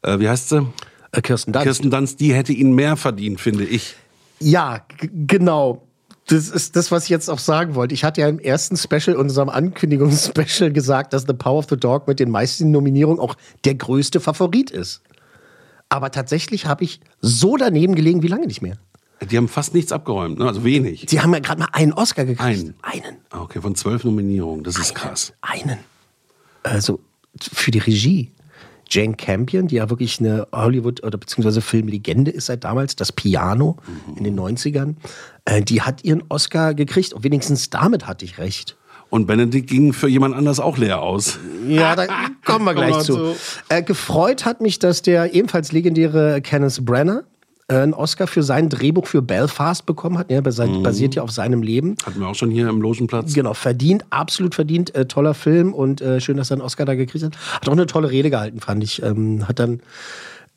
[0.04, 0.68] äh, wie heißt sie?
[1.12, 1.64] äh, Kirsten Dunst.
[1.64, 3.96] Kirsten Dunst, die hätte ihn mehr verdient, finde ich.
[4.40, 5.84] Ja, genau.
[6.30, 7.94] Das ist das, was ich jetzt auch sagen wollte.
[7.94, 12.08] Ich hatte ja im ersten Special, unserem Ankündigungsspecial, gesagt, dass The Power of the Dog
[12.08, 15.02] mit den meisten Nominierungen auch der größte Favorit ist.
[15.90, 18.78] Aber tatsächlich habe ich so daneben gelegen wie lange nicht mehr.
[19.32, 20.46] Die haben fast nichts abgeräumt, ne?
[20.48, 21.06] also wenig.
[21.10, 22.42] Sie haben ja gerade mal einen Oscar gekriegt.
[22.42, 22.76] Einen.
[22.84, 23.18] Einen.
[23.32, 25.34] Ah, Okay, von zwölf Nominierungen, das ist krass.
[25.42, 25.80] Einen.
[26.64, 27.00] Also
[27.42, 28.32] für die Regie.
[28.90, 33.78] Jane Campion, die ja wirklich eine Hollywood- oder beziehungsweise Filmlegende ist seit damals, das Piano
[34.16, 34.96] in den 90ern,
[35.46, 37.14] äh, die hat ihren Oscar gekriegt.
[37.14, 38.78] Und wenigstens damit hatte ich recht.
[39.10, 41.40] Und Benedikt ging für jemand anders auch leer aus.
[41.68, 42.08] Ja, da
[42.44, 43.36] kommen wir gleich zu.
[43.70, 47.24] Äh, gefreut hat mich, dass der ebenfalls legendäre Kenneth Branagh äh,
[47.70, 50.32] einen Oscar für sein Drehbuch für Belfast bekommen hat.
[50.32, 51.96] Ja, basi- basiert ja auf seinem Leben.
[52.06, 53.34] Hatten wir auch schon hier im Logenplatz.
[53.34, 54.96] Genau, verdient, absolut verdient.
[54.96, 57.38] Äh, toller Film und äh, schön, dass er einen Oscar da gekriegt hat.
[57.52, 59.04] Hat auch eine tolle Rede gehalten, fand ich.
[59.04, 59.82] Ähm, hat dann,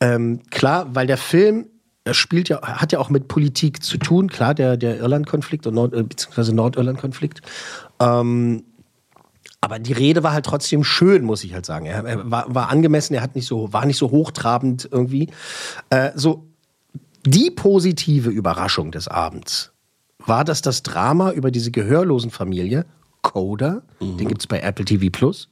[0.01, 1.67] ähm, klar, weil der Film
[2.05, 5.75] er spielt ja, hat ja auch mit Politik zu tun, klar, der, der Irland-Konflikt und
[5.75, 7.43] Nord, äh, beziehungsweise Nordirland-Konflikt.
[8.01, 8.65] Ähm,
[9.61, 11.85] aber die Rede war halt trotzdem schön, muss ich halt sagen.
[11.85, 15.29] Er, er war, war angemessen, er hat nicht so, war nicht so hochtrabend irgendwie.
[15.91, 16.47] Äh, so,
[17.27, 19.73] die positive Überraschung des Abends
[20.19, 22.87] war, dass das Drama über diese gehörlosen Familie,
[23.23, 25.49] Coda, den gibt es bei Apple TV Plus,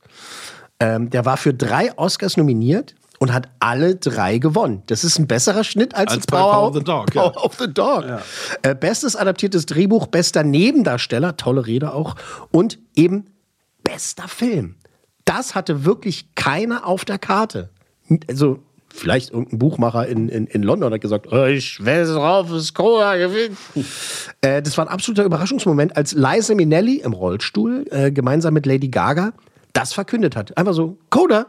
[0.80, 4.82] ähm, der war für drei Oscars nominiert und hat alle drei gewonnen.
[4.86, 7.28] Das ist ein besserer Schnitt als, Als Power, Power of the Dog, ja.
[7.28, 8.04] Power of the Dog.
[8.62, 12.14] Äh, bestes adaptiertes Drehbuch, bester Nebendarsteller, tolle Rede auch,
[12.50, 13.26] und eben
[13.82, 14.76] bester Film.
[15.24, 17.70] Das hatte wirklich keiner auf der Karte.
[18.28, 18.60] Also
[18.92, 23.16] vielleicht irgendein Buchmacher in, in, in London hat gesagt, oh, ich werde drauf, dass Coda
[23.16, 23.56] gewinnt.
[24.40, 28.88] äh, das war ein absoluter Überraschungsmoment, als Liza Minnelli im Rollstuhl äh, gemeinsam mit Lady
[28.88, 29.32] Gaga
[29.72, 30.56] das verkündet hat.
[30.56, 31.46] Einfach so, Coda.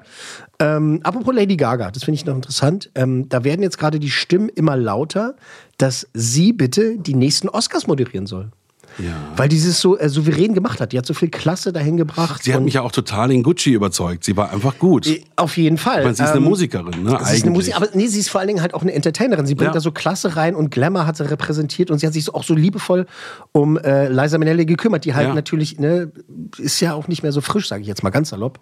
[0.60, 2.92] Ähm, apropos Lady Gaga, das finde ich noch interessant.
[2.94, 5.36] Ähm, da werden jetzt gerade die Stimmen immer lauter,
[5.78, 8.52] dass sie bitte die nächsten Oscars moderieren soll.
[9.00, 9.14] Ja.
[9.38, 10.92] Weil die es so äh, souverän gemacht hat.
[10.92, 12.44] Die hat so viel Klasse dahin gebracht.
[12.44, 14.24] Sie hat mich ja auch total in Gucci überzeugt.
[14.24, 15.08] Sie war einfach gut.
[15.36, 16.04] Auf jeden Fall.
[16.04, 17.10] Meine, sie ist eine Ähm, Musikerin, ne?
[17.10, 17.46] Sie ist eine Eigentlich.
[17.54, 19.46] Musik, aber nee, sie ist vor allen Dingen halt auch eine Entertainerin.
[19.46, 19.74] Sie bringt Ja.
[19.74, 22.54] da so Klasse rein und Glamour hat sie repräsentiert und sie hat sich auch so
[22.54, 23.06] liebevoll
[23.52, 25.34] um äh, Liza Minnelli gekümmert, die halt Ja.
[25.34, 26.12] natürlich, ne,
[26.58, 28.60] ist ja auch nicht mehr so frisch, sage ich jetzt mal ganz salopp,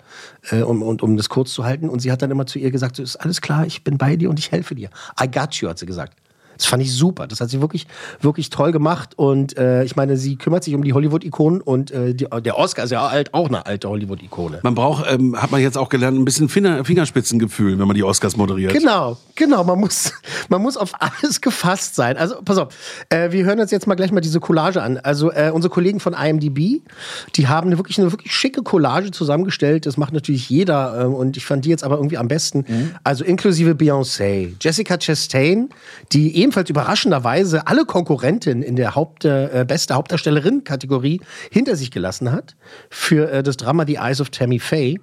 [0.52, 1.90] äh, um, und, um das kurz zu halten.
[1.90, 4.16] Und sie hat dann immer zu ihr gesagt, so, ist alles klar, ich bin bei
[4.16, 4.90] dir und ich helfe dir.
[5.22, 6.14] I got you, hat sie gesagt.
[6.58, 7.28] Das fand ich super.
[7.28, 7.88] Das hat sie wirklich,
[8.22, 9.18] wirklich toll gemacht.
[9.18, 12.84] Und äh, ich meine, sie kümmert sich um die Hollywood-Ikonen und äh, die, der Oscar
[12.84, 14.60] ist ja halt auch eine alte Hollywood-Ikone.
[14.64, 18.04] Man braucht, ähm, hat man jetzt auch gelernt, ein bisschen Finger, Fingerspitzengefühl, wenn man die
[18.04, 18.74] Oscars moderiert.
[18.74, 19.64] Genau, genau.
[19.64, 20.14] Man muss,
[20.50, 22.18] man muss auf alles gefasst sein.
[22.18, 22.74] Also, pass auf.
[23.10, 24.98] Äh, wir hören uns jetzt mal gleich mal diese Collage an.
[24.98, 26.82] Also, äh, unsere Kollegen von IMDb,
[27.36, 29.86] die haben eine wirklich, eine wirklich schicke Collage zusammengestellt.
[29.86, 31.06] Das macht natürlich jeder.
[31.06, 32.66] Ähm, und ich fand die jetzt aber irgendwie am besten.
[33.04, 35.70] Also, inklusive Beyoncé, Jessica Chastain,
[36.12, 41.20] die ebenfalls überraschenderweise alle Konkurrentinnen in der Haupt, äh, beste Hauptdarstellerin-Kategorie
[41.52, 42.56] hinter sich gelassen hat.
[42.90, 45.00] Für äh, das Drama The Eyes of Tammy Faye.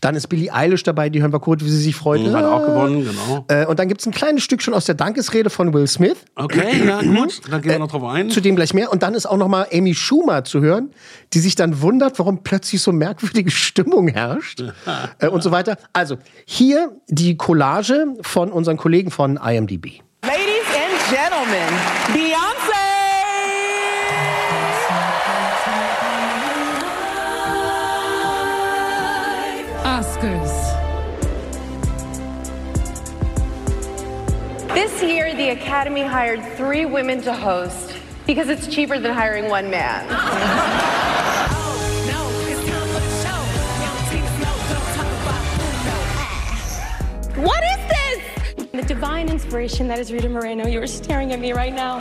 [0.00, 2.20] Dann ist Billie Eilish dabei, die hören wir kurz, wie sie sich freut.
[2.20, 3.44] Hat auch gewonnen, genau.
[3.48, 6.18] Äh, und dann gibt es ein kleines Stück schon aus der Dankesrede von Will Smith.
[6.36, 7.40] Okay, ja, gut.
[7.50, 8.30] Dann gehen wir noch drauf ein.
[8.30, 8.92] Zu dem gleich mehr.
[8.92, 10.90] Und dann ist auch noch mal Amy Schumer zu hören,
[11.32, 14.62] die sich dann wundert, warum plötzlich so merkwürdige Stimmung herrscht
[15.18, 15.76] äh, und so weiter.
[15.92, 20.04] Also hier die Collage von unseren Kollegen von IMDb.
[21.04, 21.68] Ladies and gentlemen,
[22.14, 22.84] Beyonce!
[29.84, 30.54] Oscars.
[34.72, 39.68] This year, the Academy hired three women to host because it's cheaper than hiring one
[39.70, 40.06] man.
[47.36, 48.03] What is this?
[48.74, 50.66] The divine inspiration that is Rita Moreno.
[50.66, 51.98] You are staring at me right now.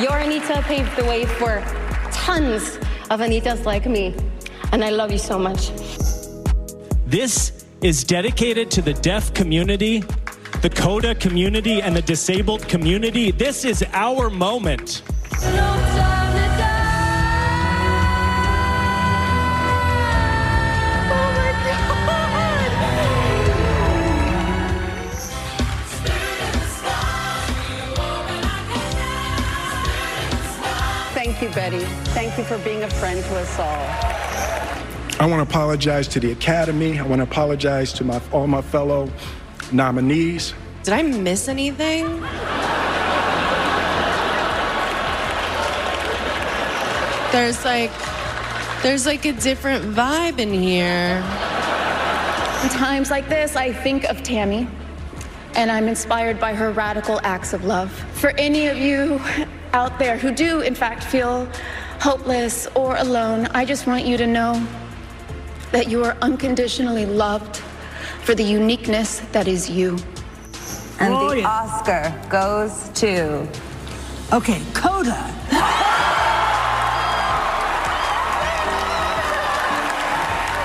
[0.00, 1.62] Your Anita paved the way for
[2.10, 2.76] tons
[3.10, 4.14] of Anitas like me.
[4.72, 5.70] And I love you so much.
[7.04, 10.02] This is dedicated to the deaf community,
[10.62, 13.30] the CODA community, and the disabled community.
[13.30, 15.02] This is our moment.
[31.72, 35.18] Thank you, Thank you for being a friend to us all.
[35.18, 36.98] I want to apologize to the Academy.
[36.98, 39.10] I want to apologize to my, all my fellow
[39.72, 40.52] nominees.
[40.82, 42.20] Did I miss anything?
[47.32, 47.90] There's like
[48.82, 51.16] there's like a different vibe in here.
[52.62, 54.68] In times like this, I think of Tammy,
[55.54, 57.90] and I'm inspired by her radical acts of love.
[58.12, 59.18] For any of you
[59.72, 61.48] out there who do, in fact, feel
[62.00, 64.66] hopeless or alone, I just want you to know
[65.70, 67.56] that you are unconditionally loved
[68.22, 69.98] for the uniqueness that is you.
[71.00, 73.48] And the Oscar goes to.
[74.32, 75.16] Okay, Coda.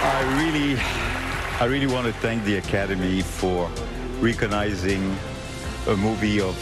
[0.04, 0.80] I really,
[1.60, 3.70] I really want to thank the Academy for
[4.20, 5.16] recognizing
[5.88, 6.56] a movie of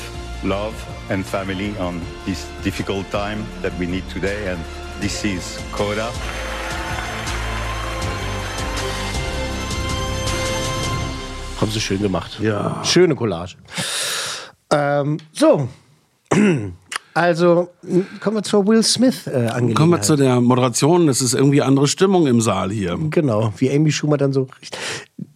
[0.44, 0.76] love
[1.10, 4.60] and family on this difficult time that we need today, and
[5.02, 6.12] this is Coda.
[11.60, 12.40] Haben sie schön gemacht.
[12.40, 12.84] Ja.
[12.84, 13.56] Schöne Collage.
[14.72, 15.68] Ähm, so.
[17.18, 17.70] Also,
[18.20, 19.76] kommen wir zur Will Smith äh, Angelegenheit.
[19.78, 21.08] Kommen wir zu der Moderation.
[21.08, 22.98] Es ist irgendwie andere Stimmung im Saal hier.
[23.10, 24.50] Genau, wie Amy Schumer dann so.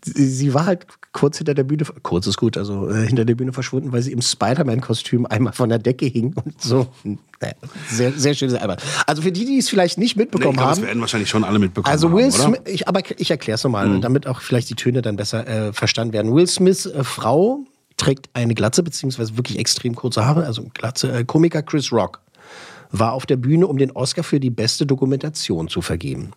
[0.04, 3.52] Sie, war halt kurz hinter der Bühne, kurz ist gut, also äh, hinter der Bühne
[3.54, 6.88] verschwunden, weil sie im Spider-Man-Kostüm einmal von der Decke hing und so.
[7.04, 7.54] Naja,
[7.90, 8.78] sehr, sehr schön, sehr albern.
[9.08, 10.88] Also für die, die es vielleicht nicht Nee, mitbekommen ich glaube, das haben.
[10.88, 12.34] werden wahrscheinlich schon alle mitbekommen Also haben, Will oder?
[12.34, 14.02] Smith, ich, aber ich erkläre es nochmal, Mhm.
[14.02, 16.34] damit auch vielleicht die Töne dann besser äh, verstanden werden.
[16.36, 17.60] Will Smiths äh, Frau
[17.98, 21.12] trägt eine Glatze, beziehungsweise wirklich extrem kurze Haare, also Glatze.
[21.12, 22.22] Äh, Komiker Chris Rock
[22.92, 26.32] war auf der Bühne, um den Oscar für die beste Dokumentation zu vergeben.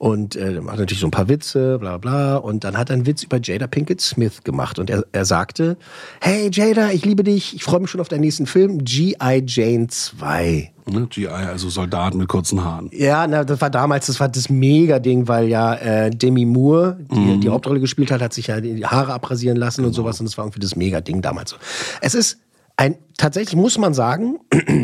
[0.00, 2.36] Und äh, macht natürlich so ein paar Witze, bla bla.
[2.36, 4.78] Und dann hat er einen Witz über Jada Pinkett Smith gemacht.
[4.78, 5.76] Und er, er sagte,
[6.22, 9.44] hey Jada, ich liebe dich, ich freue mich schon auf deinen nächsten Film, G.I.
[9.46, 10.72] Jane 2.
[10.90, 11.06] Ne?
[11.10, 12.88] GI, also Soldaten mit kurzen Haaren.
[12.94, 17.18] Ja, na, das war damals, das war das Mega-Ding, weil ja äh, Demi Moore, die
[17.18, 17.40] Mhm.
[17.42, 20.18] die Hauptrolle gespielt hat, hat sich ja die Haare abrasieren lassen und sowas.
[20.18, 21.56] Und das war irgendwie das Mega-Ding damals.
[22.00, 22.38] Es ist
[22.78, 24.38] ein, tatsächlich muss man sagen,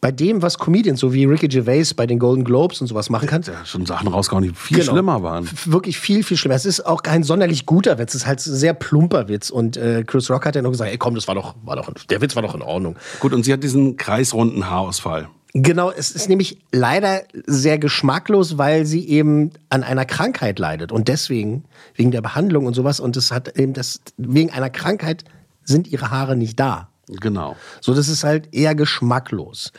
[0.00, 3.26] bei dem, was Comedians, so wie Ricky Gervais bei den Golden Globes und sowas machen
[3.28, 4.92] kann, Ja, schon Sachen rausgehauen, die viel Genau.
[4.92, 5.48] schlimmer waren.
[5.64, 6.54] wirklich viel, viel schlimmer.
[6.54, 9.50] Es ist auch kein sonderlich guter Witz, es ist halt ein sehr plumper Witz.
[9.50, 11.90] Und äh, Chris Rock hat ja noch gesagt, ey komm, das war doch, war doch,
[12.10, 12.96] der Witz war doch in Ordnung.
[13.20, 15.28] Gut, und sie hat diesen kreisrunden Haarausfall.
[15.58, 21.08] Genau, es ist nämlich leider sehr geschmacklos, weil sie eben an einer Krankheit leidet und
[21.08, 25.24] deswegen wegen der Behandlung und sowas und es hat eben das wegen einer Krankheit
[25.64, 26.90] sind ihre Haare nicht da.
[27.08, 27.56] Genau.
[27.80, 29.72] So, das ist halt eher geschmacklos.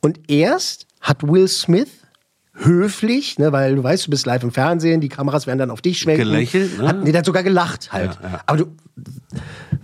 [0.00, 1.88] Und erst hat Will Smith
[2.58, 5.82] höflich, ne, weil du weißt, du bist live im Fernsehen, die Kameras werden dann auf
[5.82, 6.24] dich schwenken.
[6.24, 6.88] Gelächelt, ne?
[6.88, 8.18] Hat, nee, der hat sogar gelacht halt.
[8.22, 8.40] Ja, ja.
[8.46, 8.66] Aber du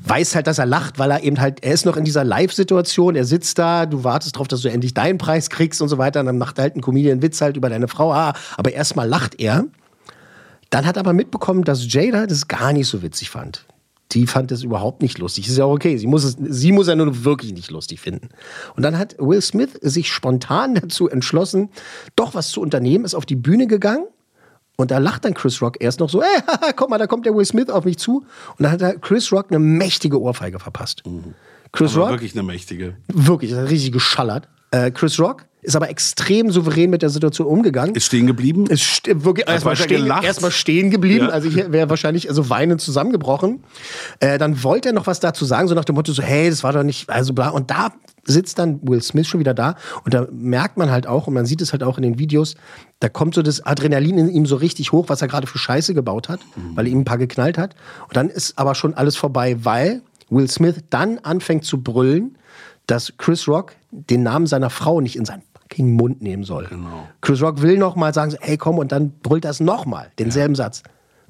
[0.04, 3.14] weißt halt, dass er lacht, weil er eben halt, er ist noch in dieser Live-Situation,
[3.14, 6.20] er sitzt da, du wartest drauf, dass du endlich deinen Preis kriegst und so weiter.
[6.20, 9.08] Und dann macht halt ein Comedian einen Witz halt über deine Frau, ah, aber erstmal
[9.08, 9.66] lacht er.
[10.70, 13.66] Dann hat er aber mitbekommen, dass Jada das gar nicht so witzig fand.
[14.12, 15.48] Die fand das überhaupt nicht lustig.
[15.48, 15.96] Ist ja auch okay.
[15.96, 18.28] Sie muss, es, sie muss ja nur wirklich nicht lustig finden.
[18.76, 21.70] Und dann hat Will Smith sich spontan dazu entschlossen,
[22.16, 24.06] doch was zu unternehmen, ist auf die Bühne gegangen.
[24.76, 27.26] Und da lacht dann Chris Rock erst noch so, ey, haha, guck mal, da kommt
[27.26, 28.24] der Will Smith auf mich zu.
[28.58, 31.02] Und dann hat er Chris Rock eine mächtige Ohrfeige verpasst.
[31.72, 32.96] Chris Aber Rock, wirklich eine mächtige.
[33.08, 34.48] wirklich, das hat richtig geschallert.
[34.70, 37.94] Äh, Chris Rock ist aber extrem souverän mit der Situation umgegangen.
[37.94, 38.66] Ist stehen geblieben.
[38.66, 41.26] Ist st wirklich erstmal stehen, erstmal stehen geblieben.
[41.26, 41.30] Ja.
[41.30, 43.62] Also hier wäre wahrscheinlich also weinend zusammengebrochen.
[44.18, 46.64] Äh, dann wollte er noch was dazu sagen, so nach dem Motto so, hey, das
[46.64, 47.50] war doch nicht, also bla.
[47.50, 47.92] Und da
[48.24, 51.46] sitzt dann Will Smith schon wieder da und da merkt man halt auch und man
[51.46, 52.54] sieht es halt auch in den Videos,
[53.00, 55.94] da kommt so das Adrenalin in ihm so richtig hoch, was er gerade für Scheiße
[55.94, 56.76] gebaut hat, Mhm.
[56.76, 57.74] weil er ihm ein paar geknallt hat.
[58.08, 62.36] Und dann ist aber schon alles vorbei, weil Will Smith dann anfängt zu brüllen,
[62.86, 65.24] dass Chris Rock den Namen seiner Frau nicht in
[65.72, 66.66] fucking Mund nehmen soll.
[66.66, 67.08] Genau.
[67.20, 70.10] Chris Rock will noch mal sagen, hey komm, und dann brüllt er es noch mal,
[70.18, 70.82] denselben Satz.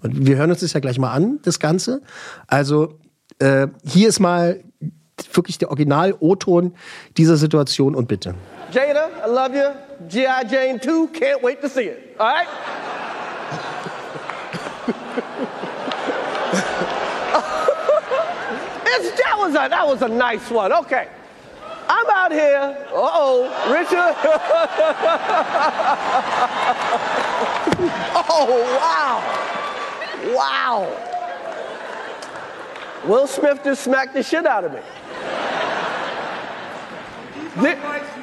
[0.02, 2.02] Und wir hören uns das ja gleich mal an, das Ganze.
[2.48, 2.98] Also
[3.38, 4.64] äh, hier ist mal
[5.32, 6.74] wirklich der Original-O-Ton
[7.16, 8.34] dieser Situation und bitte.
[8.72, 10.08] Jada, I love you.
[10.08, 10.46] G.I.
[10.50, 11.98] Jane 2, can't wait to see it.
[12.18, 12.48] All right?
[19.14, 20.72] That, was a, that was a nice one.
[20.72, 21.06] Okay.
[21.94, 22.76] I'm out here.
[22.88, 23.92] Uh oh, Richard.
[28.30, 28.46] oh,
[28.80, 29.20] wow.
[30.34, 30.88] Wow.
[33.04, 34.80] Will Smith just smacked the shit out of me.
[37.56, 37.74] Thi-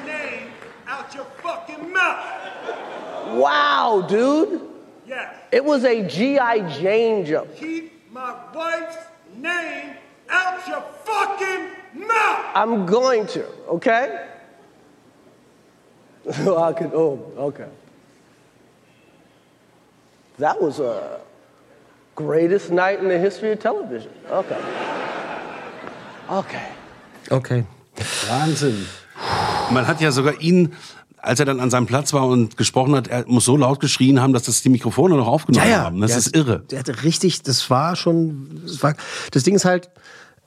[0.04, 0.50] name
[0.88, 3.36] out your fucking mouth.
[3.36, 4.62] Wow, dude.
[5.06, 5.36] Yes.
[5.52, 6.68] It was a G.I.
[6.80, 7.54] Jane joke.
[7.56, 8.96] Keep my wife's
[9.36, 9.94] name
[10.30, 12.46] out your fucking mouth.
[12.54, 14.26] I'm going to, okay?
[16.28, 17.68] I could, oh, okay.
[20.38, 21.20] That was a
[22.14, 24.12] greatest night in the history of television.
[24.30, 24.60] Okay.
[26.30, 26.68] Okay.
[27.30, 27.64] Okay.
[28.28, 28.86] Wahnsinn.
[29.70, 30.74] Man hat ja sogar ihn,
[31.22, 34.20] als er dann an seinem Platz war und gesprochen hat, er muss so laut geschrien
[34.20, 36.00] haben, dass das die Mikrofone noch aufgenommen haben.
[36.00, 36.60] Das Der ist hat- irre.
[36.70, 38.94] Der hatte richtig, das war schon, das, war,
[39.32, 39.90] das Ding ist halt,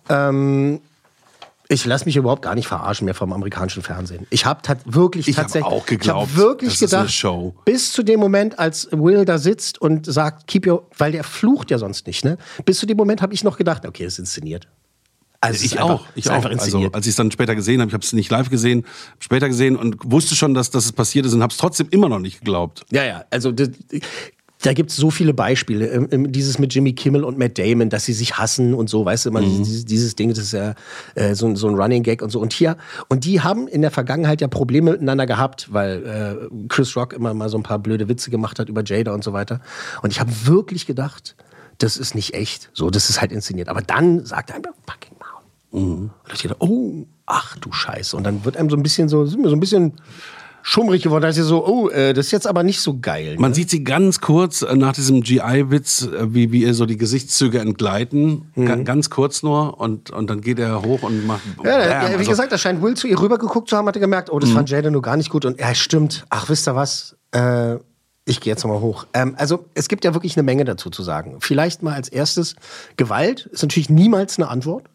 [0.09, 0.81] ähm,
[1.69, 4.27] ich lasse mich überhaupt gar nicht verarschen mehr vom amerikanischen Fernsehen.
[4.29, 7.01] Ich habe tat wirklich Ich hab tatsächlich, auch geglaubt, ich hab wirklich das ist gedacht,
[7.03, 7.55] eine Show.
[7.65, 11.71] bis zu dem Moment, als Will da sitzt und sagt, keep your, weil der flucht
[11.71, 12.37] ja sonst nicht, ne?
[12.65, 14.67] Bis zu dem Moment habe ich noch gedacht, okay, ist inszeniert.
[15.43, 16.43] Also ich auch, ich auch.
[16.45, 18.85] Also als ich es dann später gesehen habe, ich habe es nicht live gesehen,
[19.19, 22.09] später gesehen und wusste schon, dass, dass es passiert ist und habe es trotzdem immer
[22.09, 22.83] noch nicht geglaubt.
[22.91, 23.69] Ja, ja, also das,
[24.61, 25.87] da gibt es so viele Beispiele.
[25.87, 29.03] Ähm, ähm, Dieses mit Jimmy Kimmel und Matt Damon, dass sie sich hassen und so,
[29.03, 30.73] weißt du, immer dieses, dieses Ding, das ist ja
[31.15, 32.39] äh, so, ein- so ein Running Gag und so.
[32.39, 32.77] Und hier,
[33.09, 36.05] und die haben in der Vergangenheit ja Probleme miteinander gehabt, weil
[36.49, 39.23] äh, Chris Rock immer mal so ein paar blöde Witze gemacht hat über Jada und
[39.25, 39.59] so weiter.
[40.01, 41.35] Und ich habe wirklich gedacht,
[41.79, 42.69] das ist nicht echt.
[42.73, 43.67] So, das ist halt inszeniert.
[43.67, 45.17] Aber dann sagt er einfach, fucking
[45.73, 45.83] Maul.
[45.83, 48.15] Und da steht er, oh, ach du Scheiße.
[48.15, 49.93] Und dann wird einem so ein bisschen so, sind wir so ein bisschen
[50.65, 51.23] schummrig geworden.
[51.23, 53.35] Da ist ja so, oh, äh, das ist jetzt aber nicht so geil.
[53.37, 56.95] Man sieht sie ganz kurz äh, nach diesem GI-Witz, äh, wie, wie ihr so die
[56.95, 58.47] Gesichtszüge entgleiten.
[58.55, 61.41] Ga- Ganz kurz nur und, und dann geht er hoch und macht.
[61.45, 61.65] Mhm.
[61.65, 61.89] Ja, Bam.
[61.89, 64.31] ja, wie Also, gesagt, da scheint Will zu ihr rübergeguckt zu haben, hat er gemerkt,
[64.31, 65.43] oh, das fand Jada nur gar nicht gut.
[65.43, 66.25] Und ja, stimmt.
[66.29, 67.17] Ach, wisst ihr was?
[67.31, 67.75] Äh,
[68.25, 69.05] ich gehe jetzt nochmal hoch.
[69.13, 71.37] Ähm, also, es gibt ja wirklich eine Menge dazu zu sagen.
[71.41, 72.55] Vielleicht mal als erstes,
[72.95, 74.85] Gewalt ist natürlich niemals eine Antwort.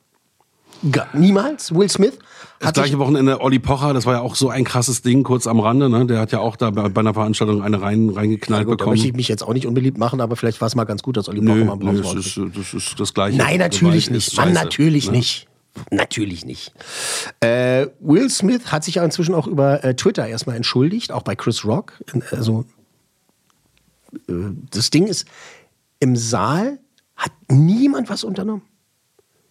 [1.12, 1.74] Niemals.
[1.74, 2.18] Will Smith
[2.60, 5.60] Das gleiche Wochenende Olli Pocher, das war ja auch so ein krasses Ding, kurz am
[5.60, 5.88] Rande.
[5.88, 6.06] Ne?
[6.06, 8.94] Der hat ja auch da bei, bei einer Veranstaltung eine rein, reingeknallt gut, da bekommen.
[8.94, 11.16] möchte ich mich jetzt auch nicht unbeliebt machen, aber vielleicht war es mal ganz gut,
[11.16, 13.38] dass Olli Pocher Nö, mal einen nö, das, ist, das ist das Gleiche.
[13.38, 14.36] Nein, natürlich nicht.
[14.36, 15.18] Mann, scheiße, natürlich ne?
[15.18, 15.48] nicht.
[15.90, 16.72] Natürlich nicht.
[17.40, 21.36] Äh, Will Smith hat sich ja inzwischen auch über äh, Twitter erstmal entschuldigt, auch bei
[21.36, 21.92] Chris Rock.
[22.32, 22.64] Also,
[24.28, 24.32] äh,
[24.70, 25.26] das Ding ist,
[26.00, 26.78] im Saal
[27.16, 28.62] hat niemand was unternommen.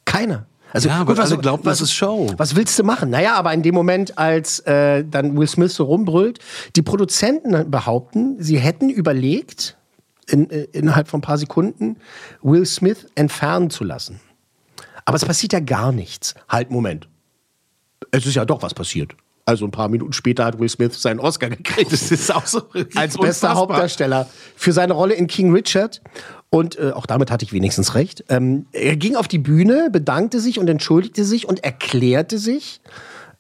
[0.06, 0.48] Keiner.
[0.74, 2.28] Also, Ja, weil alle glauben, das ist Show.
[2.38, 3.10] Was willst du machen?
[3.10, 6.40] Naja, aber in dem Moment, als äh, dann Will Smith so rumbrüllt,
[6.76, 9.78] die Produzenten behaupten, sie hätten überlegt,
[10.30, 11.98] in, äh, innerhalb von ein paar Sekunden
[12.42, 14.20] Will Smith entfernen zu lassen.
[15.06, 16.36] Aber es passiert ja gar nichts.
[16.50, 17.08] Halt, Moment.
[18.12, 19.16] Es ist ja doch was passiert.
[19.46, 21.94] Also ein paar Minuten später hat Will Smith seinen Oscar gekriegt.
[21.94, 22.64] Das ist auch so
[22.96, 23.56] Als bester.
[23.56, 24.28] Hauptdarsteller
[24.58, 26.02] für seine Rolle in King Richard.
[26.50, 28.24] Und äh, auch damit hatte ich wenigstens recht.
[28.30, 32.80] Ähm, er ging auf die Bühne, bedankte sich und entschuldigte sich und erklärte sich.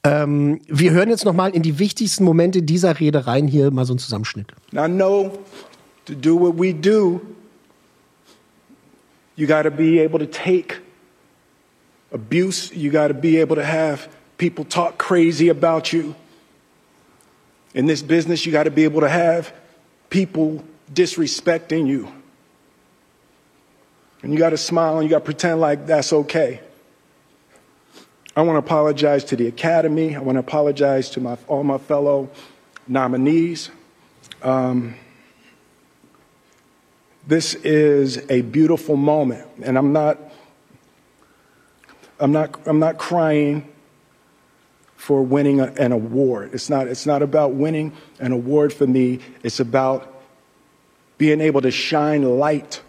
[0.03, 3.47] Ähm, wir hören jetzt noch mal in die wichtigsten Momente dieser Rede rein.
[3.47, 4.47] Hier mal so ein Zusammenschnitt.
[4.71, 5.39] Now, know
[6.05, 7.21] to do what we do,
[9.35, 10.79] you got to be able to take
[12.11, 12.71] abuse.
[12.73, 16.13] You got to be able to have people talk crazy about you.
[17.73, 19.51] In this business, you got to be able to have
[20.09, 22.07] people disrespecting you.
[24.23, 26.61] And you got to smile and you got to pretend like that's okay.
[28.35, 30.15] I want to apologize to the Academy.
[30.15, 32.29] I want to apologize to my, all my fellow
[32.87, 33.71] nominees.
[34.43, 34.95] Um,
[37.25, 40.19] this is a beautiful moment, and I'm not,
[42.19, 43.67] I'm not, I'm not crying
[44.95, 46.51] for winning a, an award.
[46.53, 49.19] It's not, it's not about winning an award for me.
[49.43, 50.13] It's about
[51.17, 52.81] being able to shine light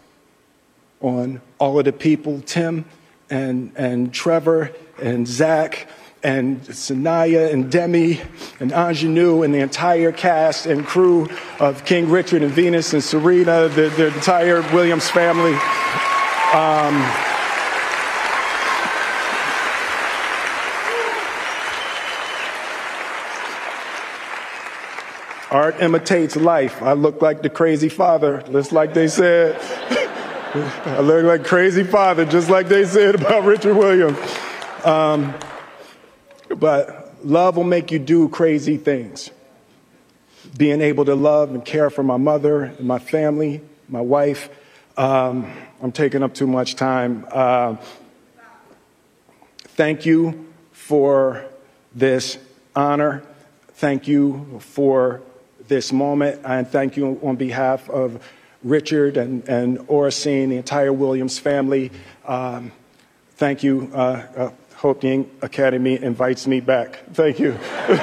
[1.00, 2.84] on all of the people, Tim
[3.30, 5.88] and, and Trevor and Zach
[6.22, 8.20] and Sanaya and Demi
[8.58, 11.28] and Ingenue and the entire cast and crew
[11.60, 15.54] of King Richard and Venus and Serena, the, the entire Williams family.
[16.52, 17.24] Um,
[25.50, 26.82] Art imitates life.
[26.82, 29.58] I look like the crazy father, just like they said.
[30.54, 34.18] I look like crazy father, just like they said about Richard Williams.
[34.82, 35.34] Um,
[36.48, 39.30] but love will make you do crazy things.
[40.56, 44.48] Being able to love and care for my mother and my family, my wife.
[44.96, 47.26] Um, I'm taking up too much time.
[47.30, 47.76] Uh,
[49.76, 51.44] thank you for
[51.94, 52.38] this
[52.74, 53.22] honor.
[53.74, 55.20] Thank you for
[55.68, 56.40] this moment.
[56.44, 58.22] And thank you on behalf of
[58.64, 61.90] Richard and, and Oracene, the entire Williams family.
[62.26, 62.72] Um,
[63.36, 63.90] thank you.
[63.92, 67.04] Uh, uh, hope the Academy invites me back.
[67.14, 67.54] Thank you.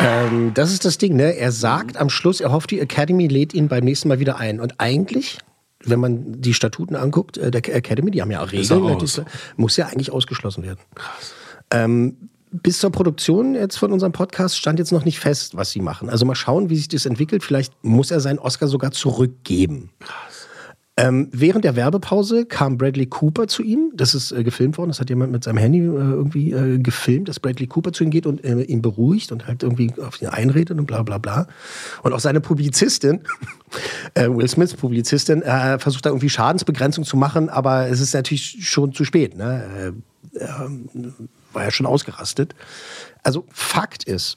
[0.00, 1.36] Ähm, das ist das Ding, ne?
[1.36, 4.58] Er sagt am Schluss, er hofft, die Academy lädt ihn beim nächsten Mal wieder ein.
[4.58, 5.38] Und eigentlich,
[5.84, 8.98] wenn man die Statuten anguckt, äh, der Academy, die haben ja auch Ist er Regeln,
[8.98, 9.24] ne?
[9.56, 10.80] muss ja eigentlich ausgeschlossen werden.
[10.94, 11.34] Krass.
[11.70, 15.80] Ähm, bis zur Produktion jetzt von unserem Podcast stand jetzt noch nicht fest, was sie
[15.80, 16.10] machen.
[16.10, 17.42] Also mal schauen, wie sich das entwickelt.
[17.42, 19.90] Vielleicht muss er seinen Oscar sogar zurückgeben.
[20.98, 23.92] Ähm, während der Werbepause kam Bradley Cooper zu ihm.
[23.94, 24.90] Das ist äh, gefilmt worden.
[24.90, 28.10] Das hat jemand mit seinem Handy äh, irgendwie äh, gefilmt, dass Bradley Cooper zu ihm
[28.10, 31.46] geht und äh, ihn beruhigt und halt irgendwie auf ihn einredet und bla bla bla.
[32.02, 33.22] Und auch seine Publizistin,
[34.14, 38.58] äh, Will Smiths Publizistin, äh, versucht da irgendwie Schadensbegrenzung zu machen, aber es ist natürlich
[38.60, 39.34] schon zu spät.
[39.34, 39.94] Ne?
[41.52, 42.54] War ja schon ausgerastet.
[43.22, 44.36] Also Fakt ist,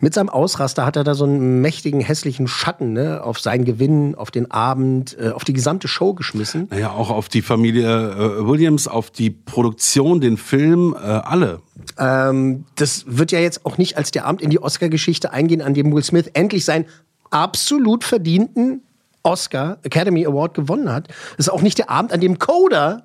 [0.00, 4.14] mit seinem Ausraster hat er da so einen mächtigen, hässlichen Schatten ne, auf sein Gewinn,
[4.14, 6.68] auf den Abend, äh, auf die gesamte Show geschmissen.
[6.70, 11.60] Naja, auch auf die Familie äh, Williams, auf die Produktion, den Film, äh, alle.
[11.98, 15.74] Ähm, das wird ja jetzt auch nicht als der Abend in die Oscar-Geschichte eingehen, an
[15.74, 16.86] dem Will Smith endlich seinen
[17.30, 18.82] absolut verdienten
[19.22, 21.08] Oscar Academy Award gewonnen hat.
[21.36, 23.02] Das ist auch nicht der Abend, an dem Coda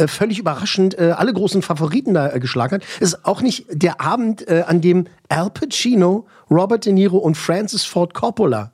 [0.00, 2.82] äh, völlig überraschend äh, alle großen Favoriten da äh, geschlagen hat.
[3.00, 7.36] Es ist auch nicht der Abend, äh, an dem Al Pacino, Robert De Niro und
[7.36, 8.72] Francis Ford Coppola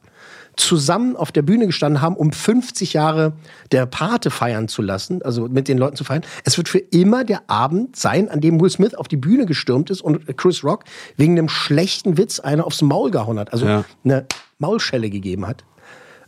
[0.57, 3.35] zusammen auf der Bühne gestanden haben, um 50 Jahre
[3.73, 6.23] der Pate feiern zu lassen, also mit den Leuten zu feiern.
[6.45, 9.91] Es wird für immer der Abend sein, an dem Will Smith auf die Bühne gestürmt
[9.91, 10.85] ist und Chris Rock
[11.19, 13.85] wegen einem schlechten Witz eine aufs Maul gehauen hat, also Ja.
[14.05, 14.27] eine
[14.59, 15.65] Maulschelle gegeben hat.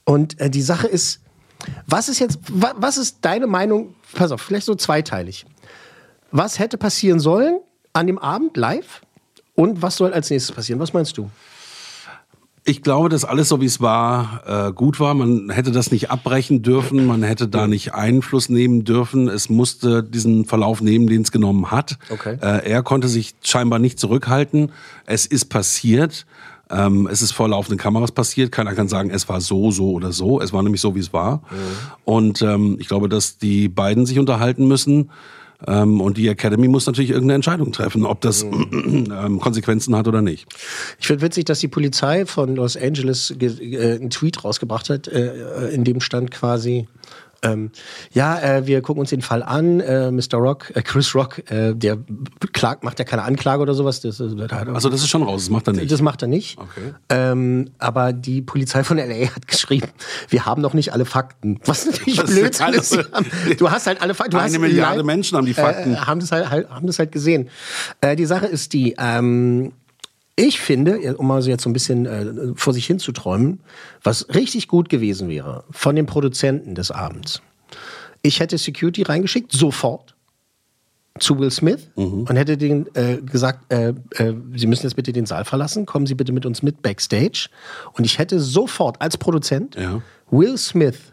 [0.04, 1.22] Und äh, die Sache ist,
[1.86, 3.94] was ist jetzt, wa, was ist deine Meinung?
[4.14, 5.46] Pass auf, vielleicht so zweiteilig.
[6.30, 7.60] Was hätte passieren sollen
[7.92, 9.02] an dem Abend live?
[9.54, 10.80] Und was soll als nächstes passieren?
[10.80, 11.30] Was meinst du?
[12.64, 15.14] Ich glaube, dass alles so wie es war äh, gut war.
[15.14, 19.26] Man hätte das nicht abbrechen dürfen, man hätte da nicht Einfluss nehmen dürfen.
[19.26, 21.98] Es musste diesen Verlauf nehmen, den es genommen hat.
[22.10, 22.36] Okay.
[22.42, 24.70] Äh, er konnte sich scheinbar nicht zurückhalten.
[25.06, 26.26] Es ist passiert.
[26.70, 28.52] Ähm, es ist vor laufenden Kameras passiert.
[28.52, 30.40] Keiner kann sagen, es war so, so oder so.
[30.40, 31.42] Es war nämlich so, wie es war.
[32.04, 35.10] Und ähm, ich glaube, dass die beiden sich unterhalten müssen.
[35.66, 38.42] Ähm, und die Academy muss natürlich irgendeine Entscheidung treffen, ob das
[38.82, 40.46] ähm, Konsequenzen hat oder nicht.
[41.00, 45.08] Ich finde witzig, dass die Polizei von Los Angeles ge- äh, einen Tweet rausgebracht hat,
[45.08, 46.86] äh, in dem stand quasi.
[47.42, 47.70] Ähm,
[48.12, 49.80] ja, äh, wir gucken uns den Fall an.
[49.80, 50.34] Äh, Mr.
[50.38, 51.98] Rock, äh, Chris Rock, äh, der
[52.52, 54.00] klagt, macht ja keine Anklage oder sowas.
[54.00, 55.90] Das, Also das ist schon raus, das macht er nicht.
[55.92, 56.58] Das macht er nicht.
[56.58, 56.94] Okay.
[57.10, 59.88] Ähm, aber die Polizei von LA hat geschrieben,
[60.28, 61.60] wir haben noch nicht alle Fakten.
[61.64, 63.08] Was natürlich Das blöd alles- ist.
[63.58, 64.32] Du hast halt alle Fakten.
[64.32, 65.94] Du Eine Milliarde Menschen haben die Fakten.
[65.94, 67.48] Äh, haben, das halt, halt, haben das halt gesehen.
[68.00, 69.72] Äh, die Sache ist die, ähm,
[70.38, 73.60] ich finde, um mal so jetzt so ein bisschen äh, vor sich hin zu träumen,
[74.04, 77.42] was richtig gut gewesen wäre von den Produzenten des Abends.
[78.22, 80.14] Ich hätte Security reingeschickt, sofort
[81.18, 85.26] zu Will Smith und hätte denen äh, gesagt, äh, äh, Sie müssen jetzt bitte den
[85.26, 87.48] Saal verlassen, kommen Sie bitte mit uns mit backstage.
[87.94, 89.76] Und ich hätte sofort als Produzent
[90.30, 91.12] Will Smith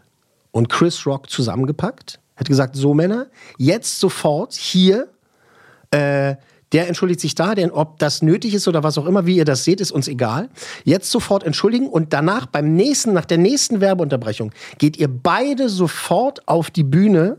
[0.52, 3.26] und Chris Rock zusammengepackt, hätte gesagt, so Männer,
[3.58, 5.08] jetzt sofort hier,
[5.90, 6.36] äh,
[6.72, 9.44] der entschuldigt sich da, denn ob das nötig ist oder was auch immer, wie ihr
[9.44, 10.48] das seht, ist uns egal.
[10.84, 16.46] Jetzt sofort entschuldigen und danach beim nächsten, nach der nächsten Werbeunterbrechung, geht ihr beide sofort
[16.48, 17.36] auf die Bühne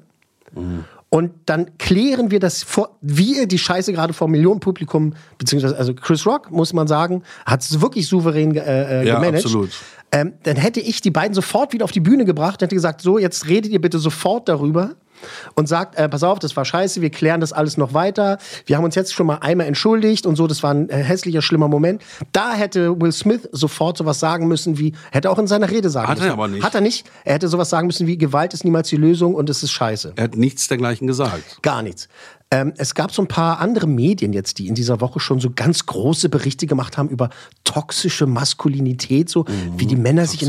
[1.09, 5.93] und dann klären wir das vor, wie ihr die Scheiße gerade vor Millionenpublikum, beziehungsweise, also
[5.93, 9.43] Chris Rock, muss man sagen, hat es wirklich souverän ge- äh, Ja, gemanagt.
[9.45, 9.69] absolut.
[10.11, 13.01] Ähm, dann hätte ich die beiden sofort wieder auf die Bühne gebracht und hätte gesagt,
[13.01, 14.95] so, jetzt redet ihr bitte sofort darüber
[15.55, 18.37] und sagt, äh, pass auf, das war scheiße, wir klären das alles noch weiter.
[18.65, 21.41] Wir haben uns jetzt schon mal einmal entschuldigt und so, das war ein äh, hässlicher,
[21.41, 22.01] schlimmer Moment.
[22.31, 26.07] Da hätte Will Smith sofort sowas sagen müssen wie, hätte auch in seiner Rede sagen
[26.07, 26.33] Hat er müssen.
[26.33, 26.63] aber nicht.
[26.63, 27.09] Hat er nicht.
[27.23, 30.13] Er hätte sowas sagen müssen wie, Gewalt ist niemals die Lösung und es ist scheiße.
[30.15, 31.61] Er hat nichts dergleichen gesagt.
[31.61, 32.07] Gar nichts.
[32.49, 35.51] Ähm, es gab so ein paar andere Medien jetzt, die in dieser Woche schon so
[35.53, 37.29] ganz große Berichte gemacht haben über
[37.65, 39.43] toxische Maskulinität, so
[39.75, 40.47] wie die Männer sich in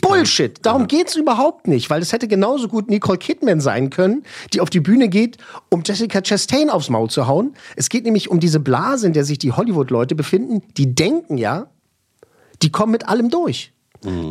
[0.00, 0.58] Bullshit.
[0.62, 4.22] Darum geht's überhaupt nicht, weil es hätte genauso gut Nicole Kidman sein können,
[4.54, 5.36] die auf die Bühne geht,
[5.68, 7.54] um Jessica Chastain aufs Maul zu hauen.
[7.76, 11.66] Es geht nämlich um diese Blase, in der sich die Hollywood-Leute befinden, die denken ja,
[12.62, 13.73] die kommen mit allem durch.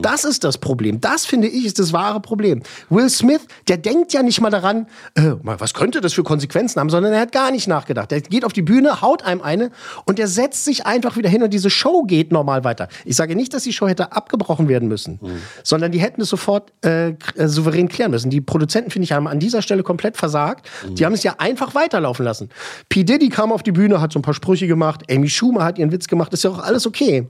[0.01, 1.01] Das ist das Problem.
[1.01, 2.61] Das finde ich ist das wahre Problem.
[2.89, 6.89] Will Smith, der denkt ja nicht mal daran, äh, was könnte das für Konsequenzen haben,
[6.89, 8.11] sondern er hat gar nicht nachgedacht.
[8.11, 9.71] Der geht auf die Bühne, haut einem eine
[10.05, 12.87] und der setzt sich einfach wieder hin und diese Show geht normal weiter.
[13.05, 15.19] Ich sage nicht, dass die Show hätte abgebrochen werden müssen,
[15.63, 18.29] sondern die hätten es sofort äh, äh, souverän klären müssen.
[18.29, 20.69] Die Produzenten, finde ich, haben an dieser Stelle komplett versagt.
[20.89, 22.49] Die haben es ja einfach weiterlaufen lassen.
[22.89, 23.03] P.
[23.03, 25.91] Diddy kam auf die Bühne, hat so ein paar Sprüche gemacht, Amy Schumer hat ihren
[25.91, 27.27] Witz gemacht, ist ja auch alles okay.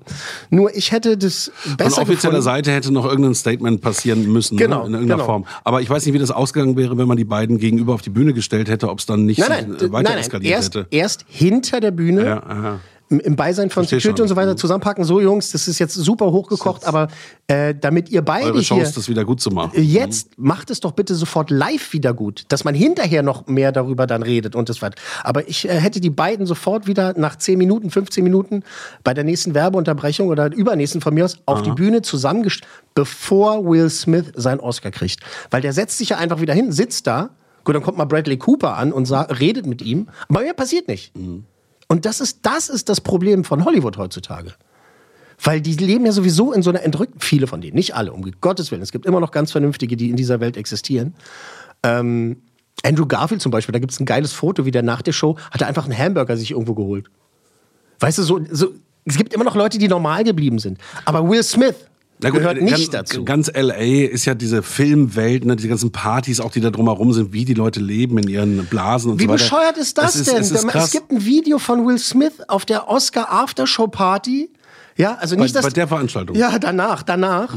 [0.50, 2.44] Nur ich hätte das besser offizieller gefunden.
[2.44, 5.26] Seite hätte noch irgendein Statement passieren müssen, Genau, ne, in irgendeiner genau.
[5.26, 5.46] Form.
[5.64, 8.10] Aber ich weiß nicht, wie das ausgegangen wäre, wenn man die beiden gegenüber auf die
[8.10, 10.18] Bühne gestellt hätte, ob es dann nicht Nein, nein, äh, weiter nein, nein.
[10.20, 10.88] eskaliert Erst, hätte.
[10.92, 12.80] erst hinter der Bühne, Ja, aha.
[13.10, 14.24] Im, Beisein von Versteh Security schon.
[14.24, 15.04] und so weiter zusammenpacken.
[15.04, 17.08] So, Jungs, das ist jetzt super hochgekocht, aber
[17.48, 19.72] äh, damit ihr beide Eure hier Chance, das wieder gut zu machen.
[19.76, 24.08] Jetzt macht es doch bitte sofort live wieder gut, dass man hinterher noch mehr darüber
[24.08, 24.96] dann redet und das weiter.
[25.24, 28.64] Aber ich äh, hätte die beiden sofort wieder nach 10 Minuten, 15 Minuten
[29.04, 33.90] bei der nächsten Werbeunterbrechung oder übernächsten von mir aus auf die Bühne zusammengestellt, bevor Will
[33.90, 35.20] Smith seinen Oscar kriegt.
[35.52, 37.30] Weil der setzt sich ja einfach wieder hin, sitzt da.
[37.64, 40.08] Gut, dann kommt mal Bradley Cooper an und redet mit ihm.
[40.28, 41.14] Aber mehr passiert nicht.
[41.88, 44.54] Und das ist, das ist das Problem von Hollywood heutzutage.
[45.42, 48.24] Weil die leben ja sowieso in so einer entrückten, viele von denen, nicht alle, um
[48.40, 48.82] Gottes Willen.
[48.82, 51.16] Es gibt immer noch ganz Vernünftige, die in dieser Welt existieren.
[51.84, 52.38] Ähm,
[52.84, 55.38] Andrew Garfield zum Beispiel, da gibt es ein geiles Foto, wie der nach der Show
[55.52, 57.10] hat er einfach einen Hamburger sich irgendwo geholt.
[58.00, 58.74] Weißt du, so, so,
[59.06, 60.78] es gibt immer noch Leute, die normal geblieben sind.
[61.06, 61.76] Aber Will Smith
[62.24, 63.26] Na gut, gehört äh, nicht ganz, dazu.
[63.26, 67.34] Ganz LA ist ja diese Filmwelt, ne, diese ganzen Partys, auch die da drumherum sind,
[67.34, 69.44] wie die Leute leben in ihren Blasen und Wie so weiter.
[69.44, 70.38] bescheuert ist das Es denn?
[70.38, 74.50] Es, ist es gibt ein Video von Will Smith auf der Oscar Aftershow Party.
[74.96, 76.36] Ja, also nicht, bei, dass bei der Veranstaltung.
[76.36, 77.56] Ja, danach, danach.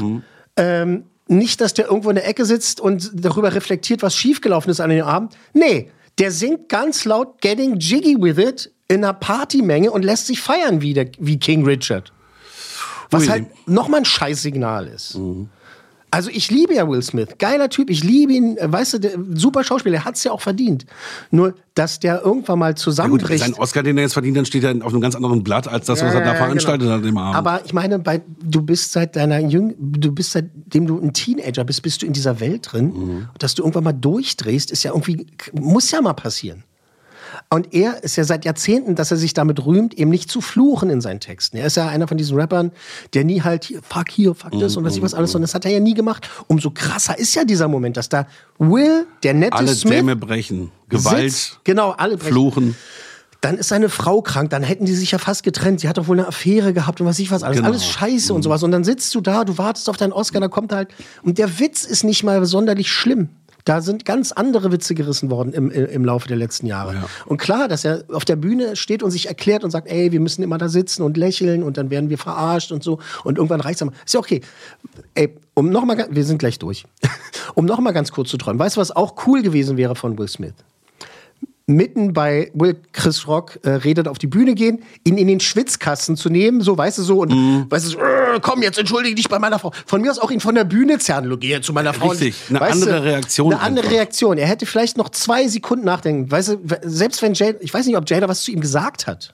[0.55, 4.79] Ähm, nicht, dass der irgendwo in der Ecke sitzt und darüber reflektiert, was schiefgelaufen ist
[4.79, 5.35] an dem Abend.
[5.53, 10.39] Nee, der singt ganz laut Getting Jiggy with It in einer Partymenge und lässt sich
[10.39, 12.11] feiern wie, der, wie King Richard.
[13.09, 13.29] Was Ui.
[13.29, 15.17] halt nochmal ein Scheißsignal ist.
[16.09, 19.65] Also ich liebe ja Will Smith, geiler Typ, ich liebe ihn, weißt du, der, super
[19.65, 20.85] Schauspieler, er hat es ja auch verdient.
[21.31, 23.43] Nur, dass der irgendwann mal Ja, gut, zusammenbricht.
[23.43, 25.85] sein Oscar, den er jetzt verdient, dann steht er auf einem ganz anderen Blatt, als
[25.85, 26.97] das, was Ja, er da ja, veranstaltet genau.
[26.97, 27.35] hat im Abend.
[27.35, 31.65] Aber ich meine, bei, du bist seit deiner Jüng, du bist seitdem du ein Teenager
[31.65, 32.85] bist, bist du in dieser Welt drin.
[32.93, 33.29] Mhm.
[33.37, 36.63] Dass du irgendwann mal durchdrehst, ist ja irgendwie, muss ja mal passieren.
[37.49, 40.89] Und er ist ja seit Jahrzehnten, dass er sich damit rühmt, eben nicht zu fluchen
[40.89, 41.57] in seinen Texten.
[41.57, 42.71] Er ist ja einer von diesen Rappern,
[43.13, 45.53] der nie halt hier, fuck hier, fuck das und was ich was alles, und das
[45.53, 46.29] hat er ja nie gemacht.
[46.47, 50.71] Umso krasser ist ja dieser Moment, dass da Will, der nette Alle Smith, Dämme brechen.
[50.89, 52.31] Gewalt, sitzt, genau, alle brechen.
[52.31, 52.75] Fluchen.
[53.41, 55.79] Dann ist seine Frau krank, dann hätten die sich ja fast getrennt.
[55.79, 57.57] Sie hat doch wohl eine Affäre gehabt und was ich was alles.
[57.57, 57.69] Genau.
[57.69, 58.63] Alles scheiße und sowas.
[58.63, 60.89] Und dann sitzt du da, du wartest auf deinen Oscar, da kommt halt.
[61.21, 63.29] Und der Witz ist nicht mal sonderlich schlimm.
[63.67, 67.03] Da sind ganz andere Witze gerissen worden im, im Laufe der letzten Jahre.
[67.25, 70.21] Und klar, dass er auf der Bühne steht und sich erklärt und sagt, ey, wir
[70.21, 72.99] müssen immer da sitzen und lächeln und dann werden wir verarscht und so.
[73.25, 73.91] Und irgendwann reicht's dann.
[74.05, 74.39] Ist ja okay.
[75.15, 76.85] Ey, um noch mal, ga- wir sind gleich durch.
[77.55, 78.57] um noch mal ganz kurz zu träumen.
[78.59, 80.53] Weißt du, was auch cool gewesen wäre von Will Smith?
[81.69, 86.15] mitten bei Will Chris Rock äh, redet auf die Bühne gehen, ihn in den Schwitzkasten
[86.15, 87.65] zu nehmen, so weißt du so und Mhm.
[87.69, 87.97] weißt du, so,
[88.41, 89.71] komm jetzt entschuldige dich bei meiner Frau.
[89.85, 92.09] Von mir aus auch ihn von der Bühne zerren, geh zu meiner Frau.
[92.09, 93.97] Richtig, eine Weißt andere du, Reaktion Eine andere einfach.
[93.97, 94.37] Reaktion.
[94.37, 96.31] Er hätte vielleicht noch zwei Sekunden nachdenken.
[96.31, 99.33] Weißt du, selbst wenn Jada, ich weiß nicht, ob Jada was zu ihm gesagt hat,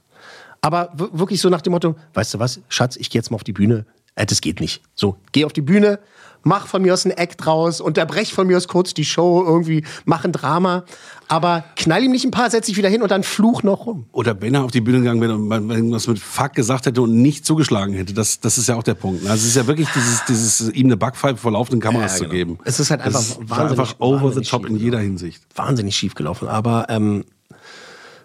[0.62, 3.44] aber wirklich so nach dem Motto, weißt du was, Schatz, ich gehe jetzt mal auf
[3.44, 3.86] die Bühne.
[4.16, 4.82] Äh, das geht nicht.
[4.96, 6.00] So, geh auf die Bühne,
[6.44, 9.84] mach von mir aus einen Act draus, unterbrech von mir aus kurz die Show, irgendwie,
[10.06, 10.84] mach ein Drama,
[11.30, 14.06] aber knall ihm nicht ein paar, setz dich wieder hin und dann fluch noch rum.
[14.12, 17.02] Oder wenn er auf die Bühne gegangen wäre und man irgendwas mit Fuck gesagt hätte
[17.02, 18.14] und nicht zugeschlagen hätte.
[18.14, 19.24] Das, das ist ja auch der Punkt.
[19.24, 22.24] Also es ist ja wirklich dieses, dieses ihm eine Backpfeife vor laufenden Kameras Ja, zu
[22.26, 22.34] genau.
[22.34, 22.60] geben.
[22.66, 25.42] Es ist halt einfach das wahnsinnig- einfach over the top in jeder Hinsicht.
[25.56, 27.24] Wahnsinnig schief gelaufen, aber ähm,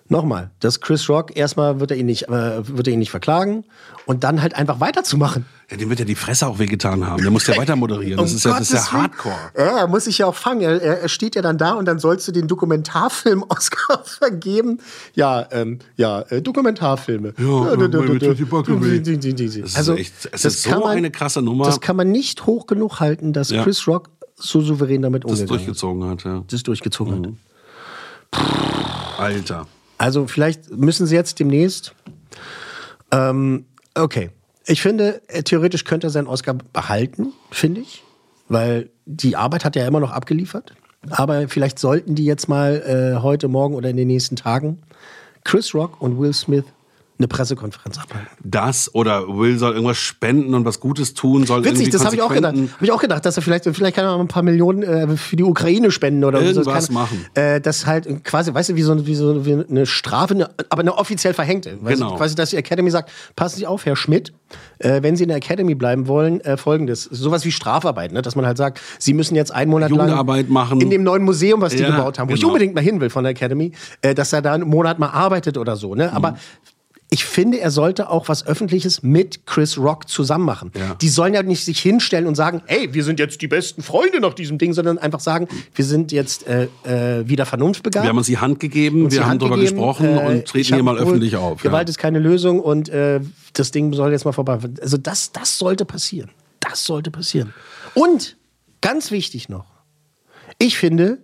[0.08, 3.64] nochmal, das Chris Rock, erstmal wird er ihn nicht, äh, wird er ihn nicht verklagen
[4.06, 5.46] und dann halt einfach weiterzumachen.
[5.70, 7.20] Ja, dem wird ja die Fresse auch wehgetan haben.
[7.20, 8.16] Der muss ja weiter moderieren.
[8.18, 8.92] Das Um ist ja, das ist ja.
[8.92, 9.34] Hardcore.
[9.54, 10.62] Ja, er muss sich ja auch fangen.
[10.62, 14.78] Er, er steht ja dann da und dann sollst du den Dokumentarfilm Oscar vergeben.
[15.14, 17.34] Ja, ähm, ja, äh, Dokumentarfilme.
[17.36, 17.76] Ja.
[17.76, 21.66] Das Also, echt- es das ist so man- eine krasse Nummer.
[21.66, 23.62] Das kann man nicht hoch genug halten, dass Ja.
[23.62, 25.66] Chris Rock so souverän damit Das umgegangen ist.
[25.66, 26.44] durchgezogen hat, ja.
[26.48, 27.38] Das durchgezogen
[28.32, 29.18] hat.
[29.18, 29.66] Alter.
[29.98, 31.94] Also vielleicht müssen sie jetzt demnächst.
[33.10, 34.30] Ähm, okay.
[34.70, 38.04] Ich finde, äh, theoretisch könnte er seinen Oscar behalten, finde ich.
[38.48, 40.74] Weil die Arbeit hat er immer noch abgeliefert.
[41.10, 44.78] Aber vielleicht sollten die jetzt mal äh, heute, morgen oder in den nächsten Tagen
[45.44, 46.64] Chris Rock und Will Smith
[47.18, 48.28] eine Pressekonferenz abhalten.
[48.44, 52.22] Das oder Will soll irgendwas spenden und was Gutes tun, soll Witzig, das habe ich
[52.22, 52.54] auch gedacht.
[52.54, 55.16] Habe ich auch gedacht, dass er vielleicht, vielleicht kann er mal ein paar Millionen äh,
[55.16, 56.44] für die Ukraine spenden oder so.
[56.46, 57.26] Irgendwas Das kann, machen.
[57.34, 60.80] Äh, das halt quasi, weißt du, wie so, wie so wie eine Strafe, eine, aber
[60.82, 61.78] eine offiziell verhängte.
[61.80, 62.10] Weißt Genau.
[62.12, 64.32] du, quasi, dass die Academy sagt, passen Sie auf, Herr Schmidt,
[64.78, 67.04] äh, wenn Sie in der Academy bleiben wollen, äh, folgendes.
[67.04, 68.22] Sowas wie Strafarbeit, ne?
[68.22, 70.80] dass man halt sagt, Sie müssen jetzt einen Monat lang machen.
[70.80, 72.52] in dem neuen Museum, was die Ja, gebaut haben, wo ich genau.
[72.52, 75.58] unbedingt mal hin will von der Academy, äh, dass er da einen Monat mal arbeitet
[75.58, 75.94] oder so.
[75.94, 76.08] Ne?
[76.08, 76.36] Mhm.
[77.10, 80.72] Ich finde, er sollte auch was Öffentliches mit Chris Rock zusammen machen.
[81.00, 84.20] Die sollen ja nicht sich hinstellen und sagen, ey, wir sind jetzt die besten Freunde
[84.20, 88.04] nach diesem Ding, sondern einfach sagen, wir sind jetzt äh, äh, wieder vernunftbegabt.
[88.04, 90.44] Wir haben uns die Hand gegeben, Uns wir haben Hand darüber gegeben, gesprochen äh, und
[90.44, 91.62] treten hier mal öffentlich auf.
[91.62, 91.90] Gewalt ja.
[91.90, 93.20] ist keine Lösung und äh,
[93.54, 94.58] das Ding soll jetzt mal vorbei.
[94.82, 96.30] Also das, das sollte passieren.
[96.60, 97.54] Das sollte passieren.
[97.94, 98.36] Und
[98.82, 99.66] ganz wichtig noch,
[100.58, 101.18] ich finde,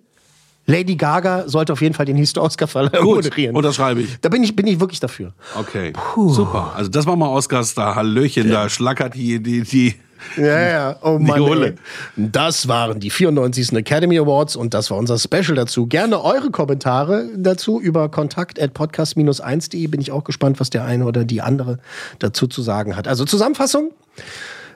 [0.67, 3.55] Lady Gaga sollte auf jeden Fall den Oscar-Verleih Gut, moderieren.
[3.57, 4.19] unterschreibe ich.
[4.21, 5.33] Da bin ich, bin ich wirklich dafür.
[5.59, 6.73] Okay, super.
[6.75, 9.95] Also das war mal Oscars da, Hallöchen, da schlackert die, die, die,
[10.39, 11.41] Ja, ja, oh Die Mann.
[11.41, 11.75] Hulle.
[12.17, 13.73] Das waren die 94.
[13.75, 15.87] Academy Awards und das war unser Special dazu.
[15.87, 19.87] Gerne eure Kommentare dazu über kontakt.podcast-1.de.
[19.89, 21.79] Bin ich auch gespannt, was der eine oder die andere
[22.19, 23.07] dazu zu sagen hat.
[23.07, 23.93] Also Zusammenfassung.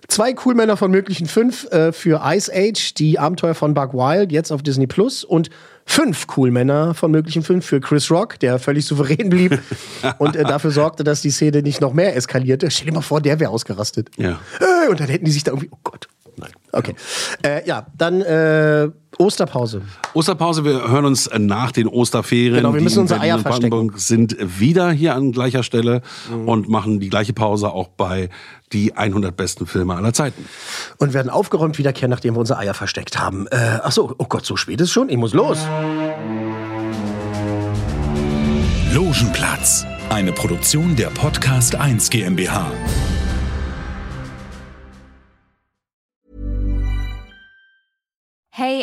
[0.07, 4.51] Zwei Coolmänner von möglichen fünf äh, für Ice Age, die Abenteuer von Buck Wild, jetzt
[4.51, 5.22] auf Disney Plus.
[5.22, 5.51] Und
[5.89, 9.59] fünf Coolmänner von möglichen fünf für Chris Rock, der völlig souverän blieb
[10.18, 12.70] und äh, dafür sorgte, dass die Szene nicht noch mehr eskalierte.
[12.70, 14.11] Stell dir mal vor, der wäre ausgerastet.
[14.16, 14.39] Ja.
[14.61, 15.70] Äh, und dann hätten die sich da irgendwie.
[15.72, 16.09] Oh Gott.
[16.39, 16.51] Nein.
[16.72, 16.95] Okay.
[17.43, 19.82] Äh, ja, dann äh, Osterpause.
[20.14, 22.55] Osterpause, wir hören uns nach den Osterferien.
[22.55, 26.49] Genau, wir müssen unsere Eier Brandenburg sind wieder hier an gleicher Stelle Mhm.
[26.49, 28.28] und machen die gleiche Pause auch bei
[28.72, 30.45] die 100 besten Filme aller Zeiten.
[30.99, 33.47] Und werden aufgeräumt wiederkehren, nachdem wir unsere Eier versteckt haben.
[33.49, 35.09] Äh, achso, oh Gott, so spät ist schon.
[35.09, 35.59] Ich muss los.
[38.93, 42.70] Logenplatz, eine Produktion der Podcast 1 GmbH.